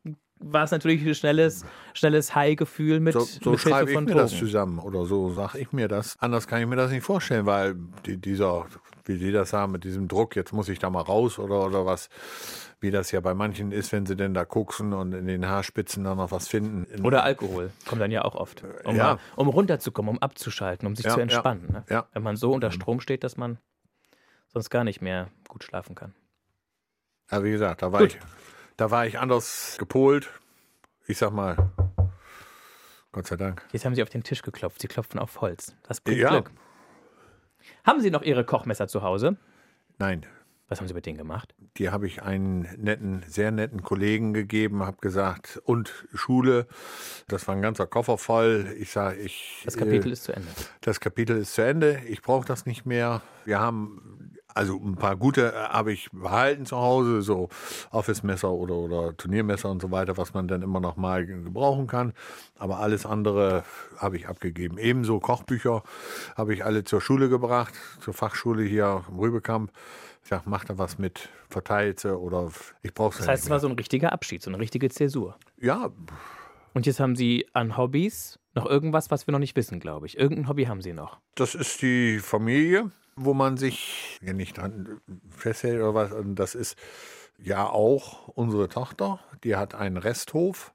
[0.42, 4.04] war es natürlich ein schnelles, schnelles High-Gefühl mit, So, so mit Hilfe schreibe ich von
[4.04, 4.22] mir Drogen.
[4.24, 6.16] das zusammen oder so sage ich mir das.
[6.18, 8.64] Anders kann ich mir das nicht vorstellen, weil die, dieser,
[9.04, 11.84] wie Sie das sagen, mit diesem Druck, jetzt muss ich da mal raus oder, oder
[11.84, 12.08] was,
[12.80, 16.04] wie das ja bei manchen ist, wenn sie denn da koksen und in den Haarspitzen
[16.04, 16.84] dann noch was finden.
[16.84, 18.64] In- Oder Alkohol, kommt dann ja auch oft.
[18.84, 19.04] Um, Ja.
[19.14, 21.68] mal, um runterzukommen, um abzuschalten, um sich Ja, zu ja, entspannen.
[21.70, 21.84] Ne?
[21.90, 22.06] ja.
[22.14, 23.58] Wenn man so unter Strom steht, dass man
[24.52, 26.14] sonst gar nicht mehr gut schlafen kann.
[27.30, 28.14] Ja, wie gesagt, da war, Gut.
[28.14, 28.18] ich,
[28.76, 30.28] da war ich anders gepolt.
[31.06, 31.56] Ich sag mal,
[33.12, 33.64] Gott sei Dank.
[33.72, 34.80] Jetzt haben Sie auf den Tisch geklopft.
[34.80, 35.74] Sie klopfen auf Holz.
[35.88, 36.30] Das bringt Ja.
[36.30, 36.50] Glück.
[37.84, 39.36] Haben Sie noch Ihre Kochmesser zu Hause?
[39.98, 40.24] Nein,
[40.68, 41.54] Was haben Sie mit denen gemacht?
[41.76, 46.66] die habe ich einen netten, sehr netten Kollegen gegeben, habe gesagt, und Schule.
[47.28, 48.74] Das war ein ganzer Koffer voll.
[48.78, 49.62] Ich sage, ich.
[49.64, 50.48] Das Kapitel äh, ist zu Ende.
[50.80, 52.00] Das Kapitel ist zu Ende.
[52.08, 53.22] Ich brauche das nicht mehr.
[53.44, 57.48] Wir haben also ein paar gute äh, habe ich behalten zu Hause, so
[57.90, 62.12] Office-Messer oder, oder Turniermesser und so weiter, was man dann immer noch mal gebrauchen kann.
[62.58, 63.64] Aber alles andere
[63.98, 64.78] habe ich abgegeben.
[64.78, 65.82] Ebenso Kochbücher
[66.36, 69.72] habe ich alle zur Schule gebracht, zur Fachschule hier im Rübekamp.
[70.22, 72.50] Ich sag, mach da was mit, verteilt sie oder
[72.82, 75.36] ich brauche Das heißt, es war so ein richtiger Abschied, so eine richtige Zäsur.
[75.58, 75.90] Ja,
[76.74, 80.18] Und jetzt haben Sie an Hobbys noch irgendwas, was wir noch nicht wissen, glaube ich.
[80.18, 81.18] Irgendein Hobby haben Sie noch.
[81.34, 82.90] Das ist die Familie,
[83.22, 85.00] wo man sich ja nicht dran
[85.30, 86.12] festhält oder was.
[86.12, 86.76] Und das ist
[87.38, 89.20] ja auch unsere Tochter.
[89.44, 90.72] Die hat einen Resthof.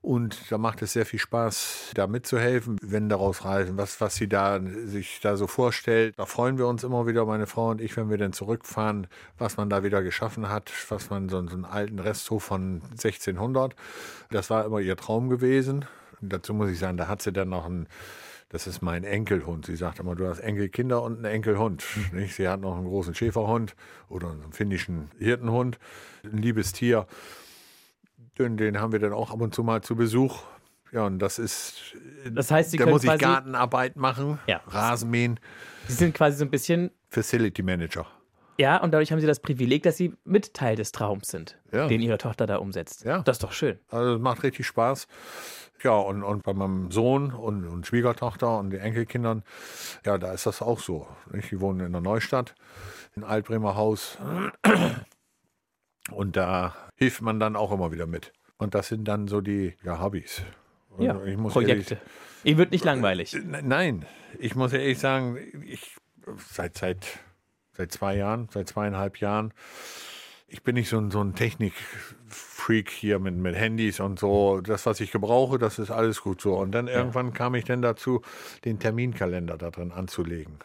[0.00, 4.28] Und da macht es sehr viel Spaß, da mitzuhelfen, wenn daraus reisen, was, was sie
[4.28, 6.18] da sich da so vorstellt.
[6.18, 9.06] Da freuen wir uns immer wieder, meine Frau und ich, wenn wir dann zurückfahren,
[9.38, 13.76] was man da wieder geschaffen hat, was man so, so einen alten Resthof von 1600.
[14.32, 15.84] Das war immer ihr Traum gewesen.
[16.20, 17.86] Und dazu muss ich sagen, da hat sie dann noch einen
[18.52, 19.64] das ist mein Enkelhund.
[19.66, 21.84] Sie sagt immer, du hast Enkelkinder und einen Enkelhund.
[22.12, 22.34] Nicht?
[22.36, 23.74] Sie hat noch einen großen Schäferhund
[24.08, 25.78] oder einen finnischen Hirtenhund.
[26.22, 27.06] Ein liebes Tier.
[28.38, 30.42] Den, den haben wir dann auch ab und zu mal zu Besuch.
[30.92, 31.96] Ja, und das ist.
[32.30, 34.60] Das heißt, Sie da können muss ich Gartenarbeit machen, Ja.
[34.66, 35.40] Rasenmähen,
[35.88, 38.06] Sie sind quasi so ein bisschen, Facility Manager.
[38.62, 41.88] Ja, und dadurch haben Sie das Privileg, dass Sie mit Teil des Traums sind, Ja.
[41.88, 43.04] den Ihre Tochter da umsetzt.
[43.04, 43.18] Ja.
[43.22, 43.78] Das ist doch schön.
[43.90, 45.08] Also es macht richtig Spaß.
[45.82, 49.42] Ja, und, und bei meinem Sohn und, und Schwiegertochter und den Enkelkindern,
[50.06, 51.08] ja, da ist das auch so.
[51.32, 51.50] Nicht?
[51.50, 52.54] Die wohnen in der Neustadt,
[53.16, 54.16] in Altbremer Haus.
[56.10, 58.32] Und da hilft man dann auch immer wieder mit.
[58.58, 60.42] Und das sind dann so die ja, Hobbys.
[60.90, 61.98] Und Ja, ich muss Projekte.
[62.44, 63.34] Ihnen wird nicht langweilig.
[63.34, 64.06] Ehrlich, N- nein,
[64.38, 65.36] ich muss ehrlich sagen,
[65.66, 65.96] ich
[66.48, 67.18] seit, seit,
[67.76, 69.52] seit zwei Jahren, seit zweieinhalb Jahren,
[70.52, 74.60] ich bin nicht so ein, so ein Technik-Freak hier mit, mit Handys und so.
[74.60, 76.56] Das, was ich gebrauche, das ist alles gut so.
[76.56, 78.20] Und dann irgendwann kam ich dann dazu,
[78.66, 80.58] den Terminkalender da drin anzulegen.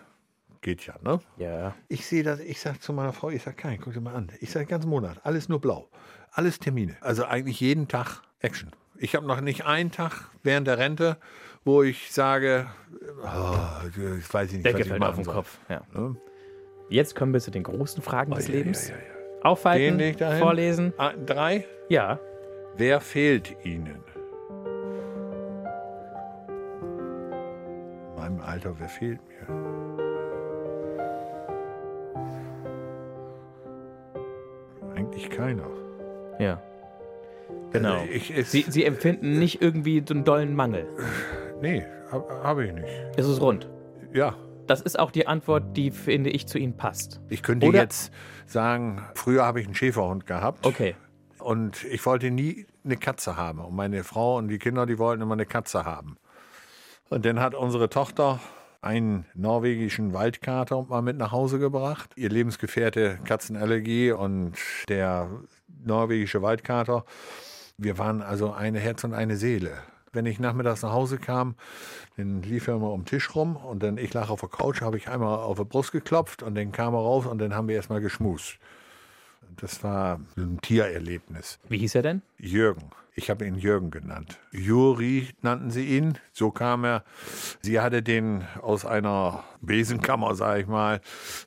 [0.59, 1.21] Geht ja, ne?
[1.37, 1.73] Ja.
[1.87, 4.29] Ich sehe das, ich sage zu meiner Frau, ich sage, kein, guck dir mal an.
[4.41, 5.87] Ich sage, ganzen Monat, alles nur blau.
[6.31, 6.97] Alles Termine.
[6.99, 8.71] Also eigentlich jeden Tag Action.
[8.97, 11.17] Ich habe noch nicht einen Tag während der Rente,
[11.63, 12.67] wo ich sage,
[13.23, 13.87] oh,
[14.17, 15.33] ich weiß nicht, Decke was ich fällt auf machen den soll.
[15.33, 15.57] Kopf.
[15.69, 15.81] Ja.
[15.93, 16.17] Ne?
[16.89, 18.89] Jetzt kommen wir zu den großen Fragen des ja, Lebens.
[18.89, 19.01] ja, ja.
[19.43, 20.93] Aufhalten, vorlesen.
[20.97, 21.65] Ah, drei?
[21.89, 22.19] Ja.
[22.75, 24.03] Wer fehlt Ihnen?
[28.09, 29.47] In meinem Alter, wer fehlt mir?
[34.95, 35.67] Eigentlich keiner.
[36.39, 36.61] Ja.
[37.71, 37.93] Genau.
[37.93, 40.87] Also ich, ich, Sie, Sie empfinden nicht irgendwie so einen dollen Mangel.
[41.61, 42.87] nee, habe hab ich nicht.
[43.17, 43.67] Es ist rund.
[44.13, 44.35] Ja,
[44.67, 47.21] Das ist auch die Antwort, die, finde ich, zu Ihnen passt.
[47.29, 48.11] ich könnte Oder- jetzt
[48.45, 50.65] sagen, früher habe ich einen Schäferhund gehabt.
[50.65, 50.95] Okay.
[51.39, 53.59] Und ich wollte nie eine Katze haben.
[53.59, 56.17] Und meine Frau und die Kinder, die wollten immer eine Katze haben.
[57.09, 58.39] Und dann hat unsere Tochter
[58.81, 62.11] einen norwegischen Waldkater mal mit nach Hause gebracht.
[62.15, 64.53] Ihr Lebensgefährte Katzenallergie und
[64.89, 65.29] der
[65.83, 67.05] norwegische Waldkater.
[67.77, 69.71] Wir waren also eine Herz und eine Seele.
[70.13, 71.55] Wenn ich nachmittags nach Hause kam,
[72.15, 74.81] dann lief er immer um den Tisch rum und dann ich lag auf der Couch,
[74.81, 77.67] habe ich einmal auf die Brust geklopft und dann kam er raus und dann haben
[77.67, 78.57] wir erstmal geschmust.
[79.57, 81.59] Das war ein Tiererlebnis.
[81.69, 82.21] Wie hieß er denn?
[82.37, 82.91] Jürgen.
[83.19, 84.37] Ich habe ihn Jürgen genannt.
[84.51, 86.19] Juri nannten sie ihn.
[86.33, 87.03] So kam er.
[87.61, 91.01] Sie hatte den aus einer Besenkammer, sage ich mal,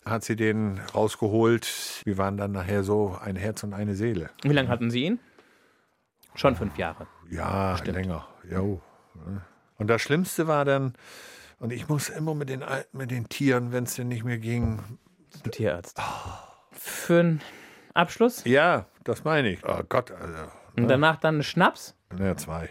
[0.05, 2.03] hat sie den rausgeholt.
[2.03, 4.31] Wir waren dann nachher so ein Herz und eine Seele.
[4.43, 5.21] Wie lange hatten Sie ihn?
[6.35, 7.07] Schon fünf Jahre.
[7.29, 8.27] Ja, länger.
[8.49, 8.81] Jo.
[9.79, 10.95] Und das Schlimmste war dann,
[11.59, 14.81] und ich muss immer mit den, mit den Tieren, wenn es denn nicht mehr ging.
[15.45, 16.01] Ein Tierarzt.
[16.73, 17.41] Für einen
[17.95, 18.45] Abschluss?
[18.45, 19.65] Ja, das meine ich.
[19.67, 20.51] Oh Gott, also.
[20.77, 21.95] Und danach dann einen Schnaps?
[22.19, 22.69] Ja, zwei.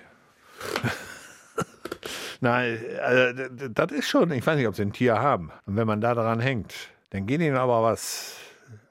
[2.41, 5.51] Nein, also, das ist schon, ich weiß nicht, ob sie ein Tier haben.
[5.65, 6.73] Und wenn man da dran hängt,
[7.09, 8.35] dann geht ihnen aber was.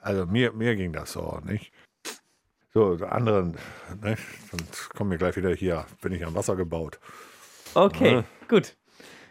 [0.01, 1.73] Also mir, mir ging das so, nicht?
[2.79, 3.57] So, die anderen,
[4.03, 4.17] ne?
[4.53, 7.01] Sonst kommen wir gleich wieder hier, bin ich am Wasser gebaut.
[7.75, 8.77] Okay, gut.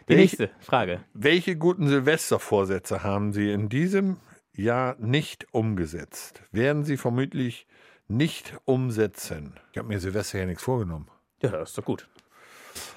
[0.06, 1.00] Die Welch- nächste Frage.
[1.14, 4.18] Welche guten Silvestervorsätze haben Sie in diesem
[4.52, 6.42] Jahr nicht umgesetzt?
[6.52, 7.66] Werden Sie vermutlich
[8.06, 9.54] nicht umsetzen?
[9.72, 11.08] Ich habe mir Silvester ja nichts vorgenommen.
[11.40, 12.06] Ja, das ist doch gut.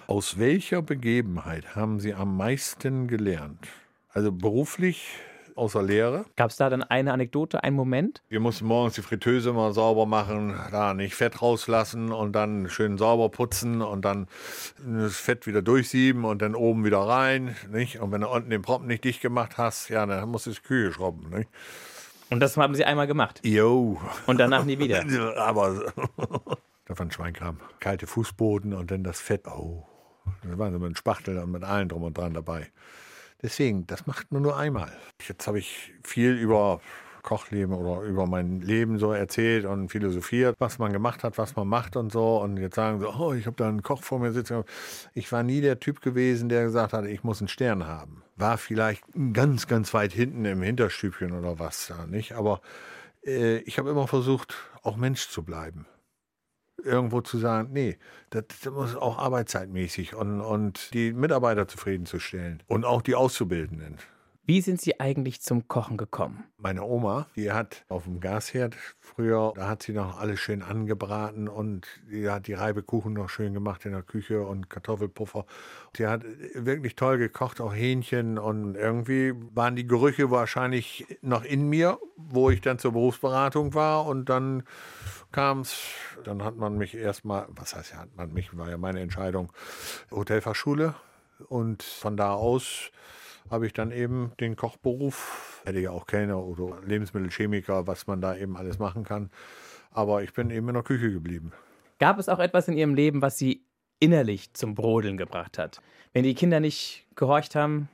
[0.07, 3.69] Aus welcher Begebenheit haben Sie am meisten gelernt?
[4.09, 5.13] Also beruflich,
[5.55, 6.25] außer Lehre.
[6.35, 8.21] Gab es da dann eine Anekdote, einen Moment?
[8.29, 12.97] Wir mussten morgens die Fritteuse mal sauber machen, da nicht Fett rauslassen und dann schön
[12.97, 14.27] sauber putzen und dann
[14.77, 17.55] das Fett wieder durchsieben und dann oben wieder rein.
[17.69, 17.99] Nicht?
[17.99, 20.61] Und wenn du unten den Proppen nicht dicht gemacht hast, ja, dann musst du die
[20.61, 21.29] Kühe schrubben.
[21.29, 21.49] Nicht?
[22.29, 23.41] Und das haben Sie einmal gemacht.
[23.43, 23.99] Jo.
[24.25, 25.03] Und danach nie wieder.
[25.37, 25.73] Aber
[26.85, 27.59] das war ein Schweinkram.
[27.79, 29.47] Kalte Fußboden und dann das Fett.
[29.47, 29.85] Oh,
[30.43, 32.67] da waren sie mit dem Spachtel und mit allen drum und dran dabei.
[33.41, 34.91] Deswegen, das macht man nur einmal.
[35.27, 36.79] Jetzt habe ich viel über
[37.21, 41.67] Kochleben oder über mein Leben so erzählt und philosophiert, was man gemacht hat, was man
[41.67, 42.41] macht und so.
[42.41, 44.63] Und jetzt sagen sie, oh, ich habe da einen Koch vor mir sitzen.
[45.13, 48.23] Ich war nie der Typ gewesen, der gesagt hat, ich muss einen Stern haben.
[48.35, 52.33] War vielleicht ganz, ganz weit hinten im Hinterstübchen oder was da, nicht?
[52.33, 52.61] Aber
[53.25, 55.85] äh, ich habe immer versucht, auch Mensch zu bleiben.
[56.83, 57.97] Irgendwo zu sagen, nee,
[58.29, 63.97] das, muss auch arbeitszeitmäßig und, und die Mitarbeiter zufriedenzustellen und auch die Auszubildenden.
[64.51, 66.43] Wie sind Sie eigentlich zum Kochen gekommen?
[66.57, 71.47] Meine Oma, die hat auf dem Gasherd früher, da hat sie noch alles schön angebraten
[71.47, 75.45] und die hat die Reibekuchen noch schön gemacht in der Küche und Kartoffelpuffer.
[75.95, 81.69] Die hat wirklich toll gekocht, auch Hähnchen und irgendwie waren die Gerüche wahrscheinlich noch in
[81.69, 84.63] mir, wo ich dann zur Berufsberatung war und dann
[85.31, 85.79] kam es,
[86.25, 89.53] dann hat man mich erstmal, was heißt ja, hat man mich, war ja meine Entscheidung,
[90.11, 90.95] Hotelfachschule
[91.47, 92.91] und von da aus
[93.49, 98.35] habe ich dann eben den Kochberuf, hätte ja auch Kellner oder Lebensmittelchemiker, was man da
[98.35, 99.29] eben alles machen kann.
[99.91, 101.51] Aber ich bin eben in der Küche geblieben.
[101.99, 103.63] Gab es auch etwas in Ihrem Leben, was Sie
[103.99, 105.81] innerlich zum Brodeln gebracht hat?
[106.13, 107.89] Wenn die Kinder nicht gehorcht haben,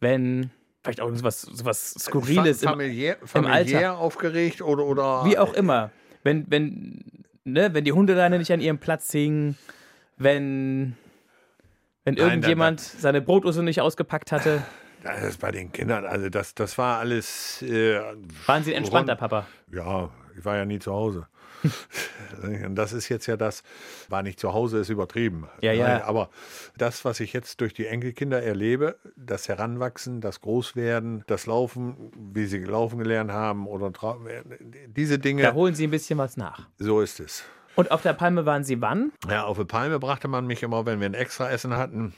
[0.00, 0.50] wenn
[0.82, 3.26] vielleicht auch sowas, sowas Skurriles, Fa im, familiär, Alter.
[3.26, 5.90] familiär aufgeregt oder, oder wie auch immer.
[6.22, 7.04] Wenn, wenn,
[7.44, 9.56] ne, wenn die Hundeleine nicht an ihrem Platz hing,
[10.16, 10.96] wenn,
[12.04, 14.62] wenn Nein, irgendjemand seine Brotusse nicht ausgepackt hatte.
[15.04, 17.60] Das ist bei den Kindern, also das, das war alles.
[17.60, 18.00] Äh,
[18.46, 19.46] Waren Sie ein entspannter Papa?
[19.70, 21.26] Ja, ich war ja nie zu Hause.
[22.42, 23.62] Und das ist jetzt ja das,
[24.08, 25.46] war nicht zu Hause, ist übertrieben.
[25.60, 25.88] Ja, ja.
[25.88, 26.30] Nein, aber
[26.78, 32.46] das, was ich jetzt durch die Enkelkinder erlebe, das Heranwachsen, das Großwerden, das Laufen, wie
[32.46, 33.92] sie laufen gelernt haben oder
[34.86, 36.66] diese Dinge, Da holen Sie ein bisschen was nach.
[36.78, 37.44] so ist es.
[37.76, 39.12] Und auf der Palme waren Sie wann?
[39.28, 42.14] Ja, auf der Palme brachte man mich immer, wenn wir ein Extraessen hatten.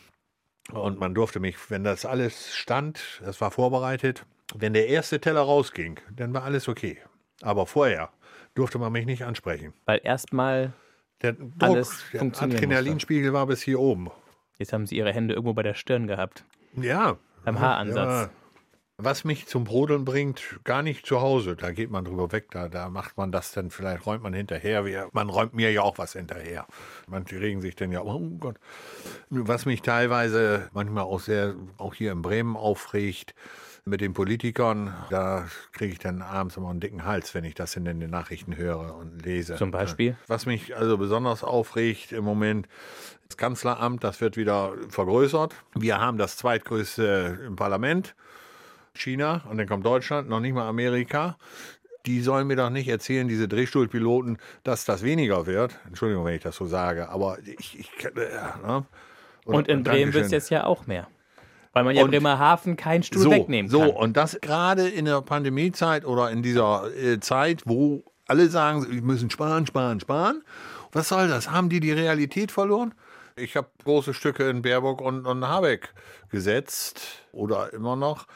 [0.73, 5.41] Und man durfte mich, wenn das alles stand, das war vorbereitet, wenn der erste Teller
[5.43, 6.99] rausging, dann war alles okay.
[7.43, 8.11] Aber vorher
[8.55, 9.73] durfte man mich nicht ansprechen.
[9.85, 10.73] Weil erstmal,
[11.23, 14.11] Der Druck, Alles der Adrenalinspiegel war bis hier oben.
[14.59, 16.45] jetzt haben Sie Ihre Hände irgendwo bei der Stirn gehabt.
[16.75, 17.17] Ja.
[17.45, 18.29] Beim Haaransatz.
[18.29, 18.31] Ja,
[18.99, 21.55] Was mich zum Brodeln bringt, gar nicht zu Hause.
[21.55, 25.11] Da geht man drüber weg, da, da macht man das dann, vielleicht räumt man hinterher.
[25.13, 26.67] Man räumt mir ja auch was hinterher.
[27.07, 28.57] Manche regen sich dann ja, oh Gott.
[29.29, 33.35] Was mich teilweise manchmal auch sehr, auch hier in Bremen aufregt,
[33.89, 37.77] mit den Politikern, da kriege ich dann abends immer einen dicken Hals, wenn ich das
[37.77, 39.55] in den Nachrichten höre und lese.
[39.55, 40.17] Zum Beispiel?
[40.27, 42.67] Was mich also besonders aufregt im Moment,
[43.29, 45.55] das Kanzleramt, das wird wieder vergrößert.
[45.77, 48.17] Wir haben das zweitgrößte im Parlament,
[48.97, 51.37] China, und dann kommt Deutschland, noch nicht mal Amerika
[52.07, 55.79] die sollen mir doch nicht erzählen, diese Drehstuhlpiloten, dass das weniger wird.
[55.87, 57.81] Entschuldigung, wenn ich das so sage, aber ich.
[57.81, 58.11] ich äh,
[58.65, 58.85] ne?
[59.45, 61.09] und, und in Bremen wird es jetzt ja auch mehr.
[61.73, 63.81] Weil man ja und, Bremerhaven keinen Stuhl so, wegnehmen kann.
[63.81, 68.87] So, und das gerade in der Pandemiezeit oder in dieser äh, Zeit, wo alle sagen,
[68.89, 70.43] wir müssen sparen, sparen, sparen.
[70.93, 71.51] Was soll das?
[71.51, 72.95] Haben die die Realität verloren?
[73.37, 75.93] Ich habe große Stücke in Baerbock und, und Habeck
[76.31, 78.27] gesetzt oder immer noch.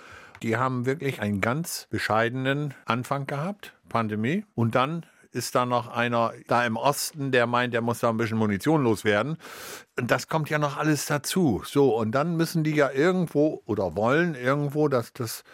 [0.42, 4.44] Die haben wirklich einen ganz bescheidenen Anfang gehabt, Pandemie.
[4.54, 8.16] Und dann ist da noch einer da im Osten, der meint, der muss da ein
[8.16, 9.36] bisschen Munition loswerden.
[9.98, 11.62] Und das kommt ja noch alles dazu.
[11.64, 15.44] So, und dann müssen die ja irgendwo oder wollen irgendwo, dass das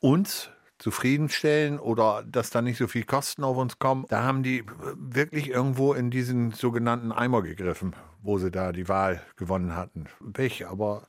[0.00, 4.04] uns zufriedenstellen oder dass da nicht so viel Kosten auf uns kommen.
[4.08, 4.64] Da haben die
[4.94, 10.06] wirklich irgendwo in diesen sogenannten Eimer gegriffen, wo sie da die Wahl gewonnen hatten.
[10.34, 11.08] Pech, aber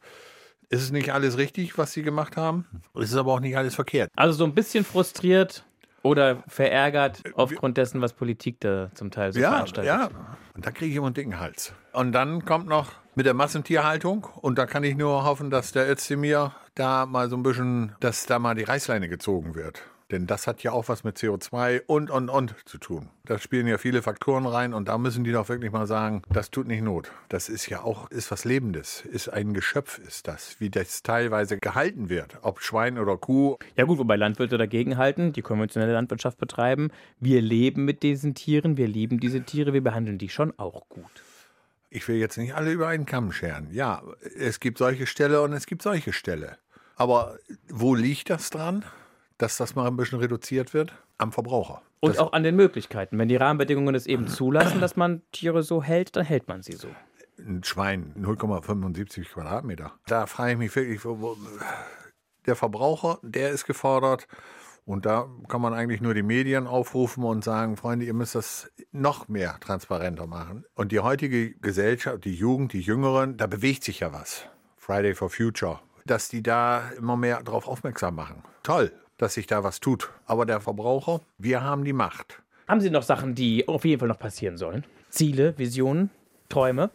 [0.70, 2.66] ist es nicht alles richtig, was sie gemacht haben?
[2.96, 4.10] Es ist aber auch nicht alles verkehrt.
[4.16, 5.66] Also so ein bisschen frustriert
[6.04, 9.88] oder verärgert äh, aufgrund dessen, was Politik da zum Teil so ja, veranstaltet.
[9.88, 10.10] Ja,
[10.56, 11.74] und da kriege ich immer einen dicken Hals.
[11.94, 15.90] Und dann kommt noch mit der Massentierhaltung und da kann ich nur hoffen, dass der
[15.90, 19.84] Özdemir da mal so ein bisschen, dass da mal die Reißleine gezogen wird.
[20.12, 23.10] Denn das hat ja auch was mit CO2 und, und, und zu tun.
[23.26, 26.50] Da spielen ja viele Faktoren rein und da müssen die doch wirklich mal sagen, das
[26.50, 27.12] tut nicht Not.
[27.28, 31.58] Das ist ja auch, ist was Lebendes, ist ein Geschöpf, ist das, wie das teilweise
[31.58, 33.58] gehalten wird, ob Schwein oder Kuh.
[33.76, 36.90] Ja gut, wobei Landwirte dagegen halten, die konventionelle Landwirtschaft betreiben.
[37.20, 41.04] Wir leben mit diesen Tieren, wir lieben diese Tiere, wir behandeln die schon auch gut.
[41.90, 43.70] Ich will jetzt nicht alle über einen Kamm scheren.
[43.72, 44.04] Ja,
[44.38, 46.58] es gibt solche Ställe und es gibt solche Ställe.
[46.96, 47.38] Aber
[47.70, 48.86] wo liegt das dran?
[49.38, 51.82] Dass das mal ein bisschen reduziert wird am Verbraucher.
[52.00, 53.18] Und das auch an den Möglichkeiten.
[53.18, 56.74] Wenn die Rahmenbedingungen es eben zulassen, dass man Tiere so hält, dann hält man sie
[56.74, 56.90] so.
[57.40, 59.94] Ein Schwein, 0,75 Quadratmeter.
[60.08, 61.02] Da frage ich mich wirklich,
[62.46, 64.28] der Verbraucher, der ist gefordert.
[64.86, 68.72] Und da kann man eigentlich nur die Medien aufrufen und sagen, Freunde, ihr müsst das
[68.94, 70.64] noch mehr transparenter machen.
[70.76, 74.46] Und die heutige Gesellschaft, die Jugend, die Jüngeren, da bewegt sich ja was.
[74.78, 78.44] Friday for Future, dass die da immer mehr darauf aufmerksam machen.
[78.64, 80.10] Toll, dass sich da was tut.
[80.26, 82.42] Aber der Verbraucher, wir haben die Macht.
[82.68, 84.84] Haben Sie noch Sachen, die auf jeden Fall noch passieren sollen?
[85.10, 86.10] Ziele, Visionen,
[86.50, 86.90] Träume?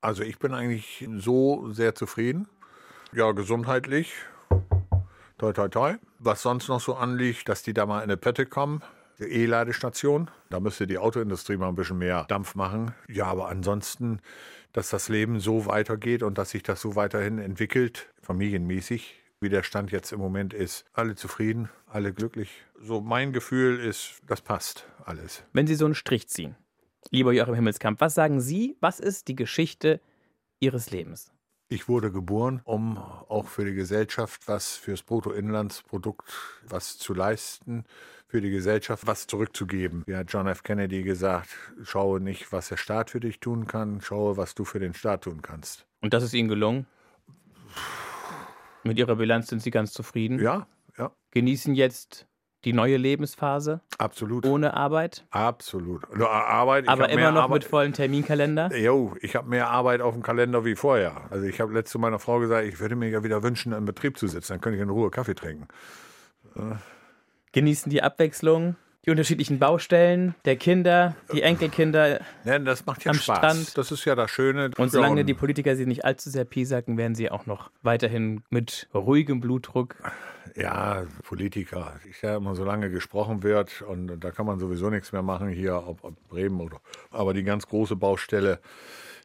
[0.00, 2.48] Also ich bin eigentlich so sehr zufrieden.
[3.12, 4.14] Ja, gesundheitlich.
[5.38, 5.94] Toi, toi, toi.
[6.18, 8.82] Was sonst noch so anliegt, dass die da mal in eine Pötte kommen.
[9.18, 10.30] Die E-Ladestation.
[10.50, 12.94] Da müsste die Autoindustrie mal ein bisschen mehr Dampf machen.
[13.08, 14.20] Ja, aber ansonsten,
[14.72, 19.62] dass das Leben so weitergeht und dass sich das so weiterhin entwickelt, familienmäßig, wie der
[19.62, 20.84] Stand jetzt im Moment ist.
[20.92, 22.50] Alle zufrieden, alle glücklich.
[22.80, 25.44] So mein Gefühl ist, das passt alles.
[25.52, 26.56] Wenn Sie so einen Strich ziehen,
[27.10, 30.00] lieber Joachim Himmelskamp, was sagen Sie, was ist die Geschichte
[30.60, 31.32] Ihres Lebens?
[31.68, 36.30] Ich wurde geboren, um auch für die Gesellschaft was fürs Bruttoinlandsprodukt
[36.68, 37.84] was zu leisten,
[38.26, 40.02] für die Gesellschaft was zurückzugeben.
[40.06, 40.62] Wie hat John F.
[40.62, 41.48] Kennedy gesagt,
[41.82, 45.24] schaue nicht, was der Staat für dich tun kann, schaue, was du für den Staat
[45.24, 45.86] tun kannst.
[46.02, 46.86] Und das ist Ihnen gelungen?
[48.84, 50.40] Mit Ihrer Bilanz sind Sie ganz zufrieden?
[50.40, 50.66] Ja,
[50.98, 51.12] ja.
[51.30, 52.26] Genießen jetzt
[52.64, 53.80] die neue Lebensphase?
[53.98, 54.46] Absolut.
[54.46, 55.24] Ohne Arbeit?
[55.30, 56.04] Absolut.
[56.20, 57.62] Arbeit, Aber immer noch Arbeit.
[57.62, 58.76] mit vollen Terminkalender?
[58.76, 61.22] Jo, ich habe mehr Arbeit auf dem Kalender wie vorher.
[61.30, 64.16] Also ich habe letzte meiner Frau gesagt, ich würde mir ja wieder wünschen, im Betrieb
[64.16, 64.52] zu sitzen.
[64.54, 65.66] Dann könnte ich in Ruhe Kaffee trinken.
[67.52, 68.76] Genießen die Abwechslung?
[69.04, 72.20] Die unterschiedlichen Baustellen der Kinder, die Enkelkinder.
[72.44, 73.38] Ja, das macht ja am Spaß.
[73.38, 73.78] Strand.
[73.78, 74.70] Das ist ja das Schöne.
[74.76, 78.88] Und solange die Politiker sie nicht allzu sehr piesacken, werden sie auch noch weiterhin mit
[78.94, 79.96] ruhigem Blutdruck.
[80.54, 81.94] Ja, Politiker.
[82.08, 85.76] Ich sage immer, solange gesprochen wird, und da kann man sowieso nichts mehr machen hier,
[85.86, 86.80] ob, ob Bremen oder.
[87.10, 88.60] Aber die ganz große Baustelle,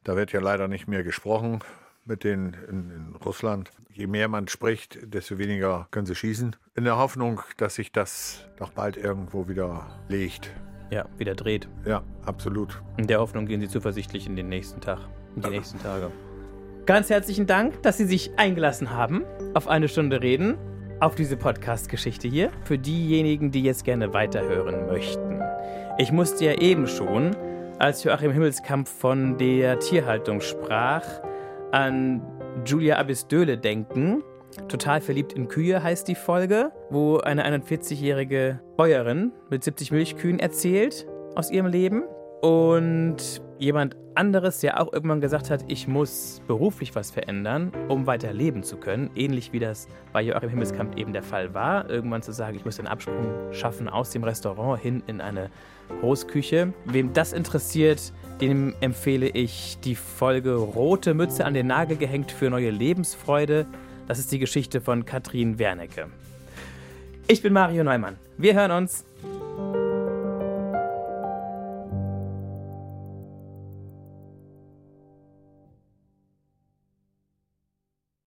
[0.04, 1.60] da wird ja leider nicht mehr gesprochen
[2.08, 3.72] mit den in, in, Russland.
[3.92, 6.56] Je mehr man spricht, desto weniger können sie schießen.
[6.76, 10.52] In der Hoffnung, dass sich das doch bald irgendwo wieder legt.
[10.90, 11.68] Ja, wieder dreht.
[11.86, 12.82] Ja, absolut.
[12.98, 15.00] In der Hoffnung gehen Sie zuversichtlich in den nächsten Tag,
[15.36, 15.56] in die ja.
[15.56, 16.12] nächsten Tage.
[16.86, 20.58] Ganz herzlichen Dank, dass Sie sich eingelassen haben auf eine Stunde Reden,
[21.02, 22.52] auf diese Podcast-Geschichte hier.
[22.64, 25.42] Für diejenigen, die jetzt gerne weiterhören möchten.
[25.98, 27.36] Ich musste ja eben schon,
[27.80, 31.04] als Joachim Himmelskampf von der Tierhaltung sprach,
[31.72, 32.22] an
[32.66, 34.24] Julia Abisdöle denken,
[34.68, 41.08] Total verliebt in Kühe heißt die Folge, wo eine 41-jährige Bäuerin mit 70 Milchkühen erzählt
[41.36, 42.04] aus ihrem Leben.
[42.42, 48.34] Und jemand anderes, der auch irgendwann gesagt hat, ich muss beruflich was verändern, um weiter
[48.34, 49.10] leben zu können.
[49.16, 51.90] Ähnlich wie das bei Joachim Himmelskamp eben der Fall war.
[51.90, 55.50] Irgendwann zu sagen, ich muss den Absprung schaffen aus dem Restaurant hin in eine
[56.02, 56.74] Großküche.
[56.86, 58.12] Wem das interessiert,
[58.42, 63.66] dem empfehle ich die Folge Rote Mütze an den Nagel gehängt für neue Lebensfreude.
[64.08, 66.08] Das ist die Geschichte von Katrin Wernecke.
[67.28, 68.18] Ich bin Mario Neumann.
[68.38, 69.04] Wir hören uns.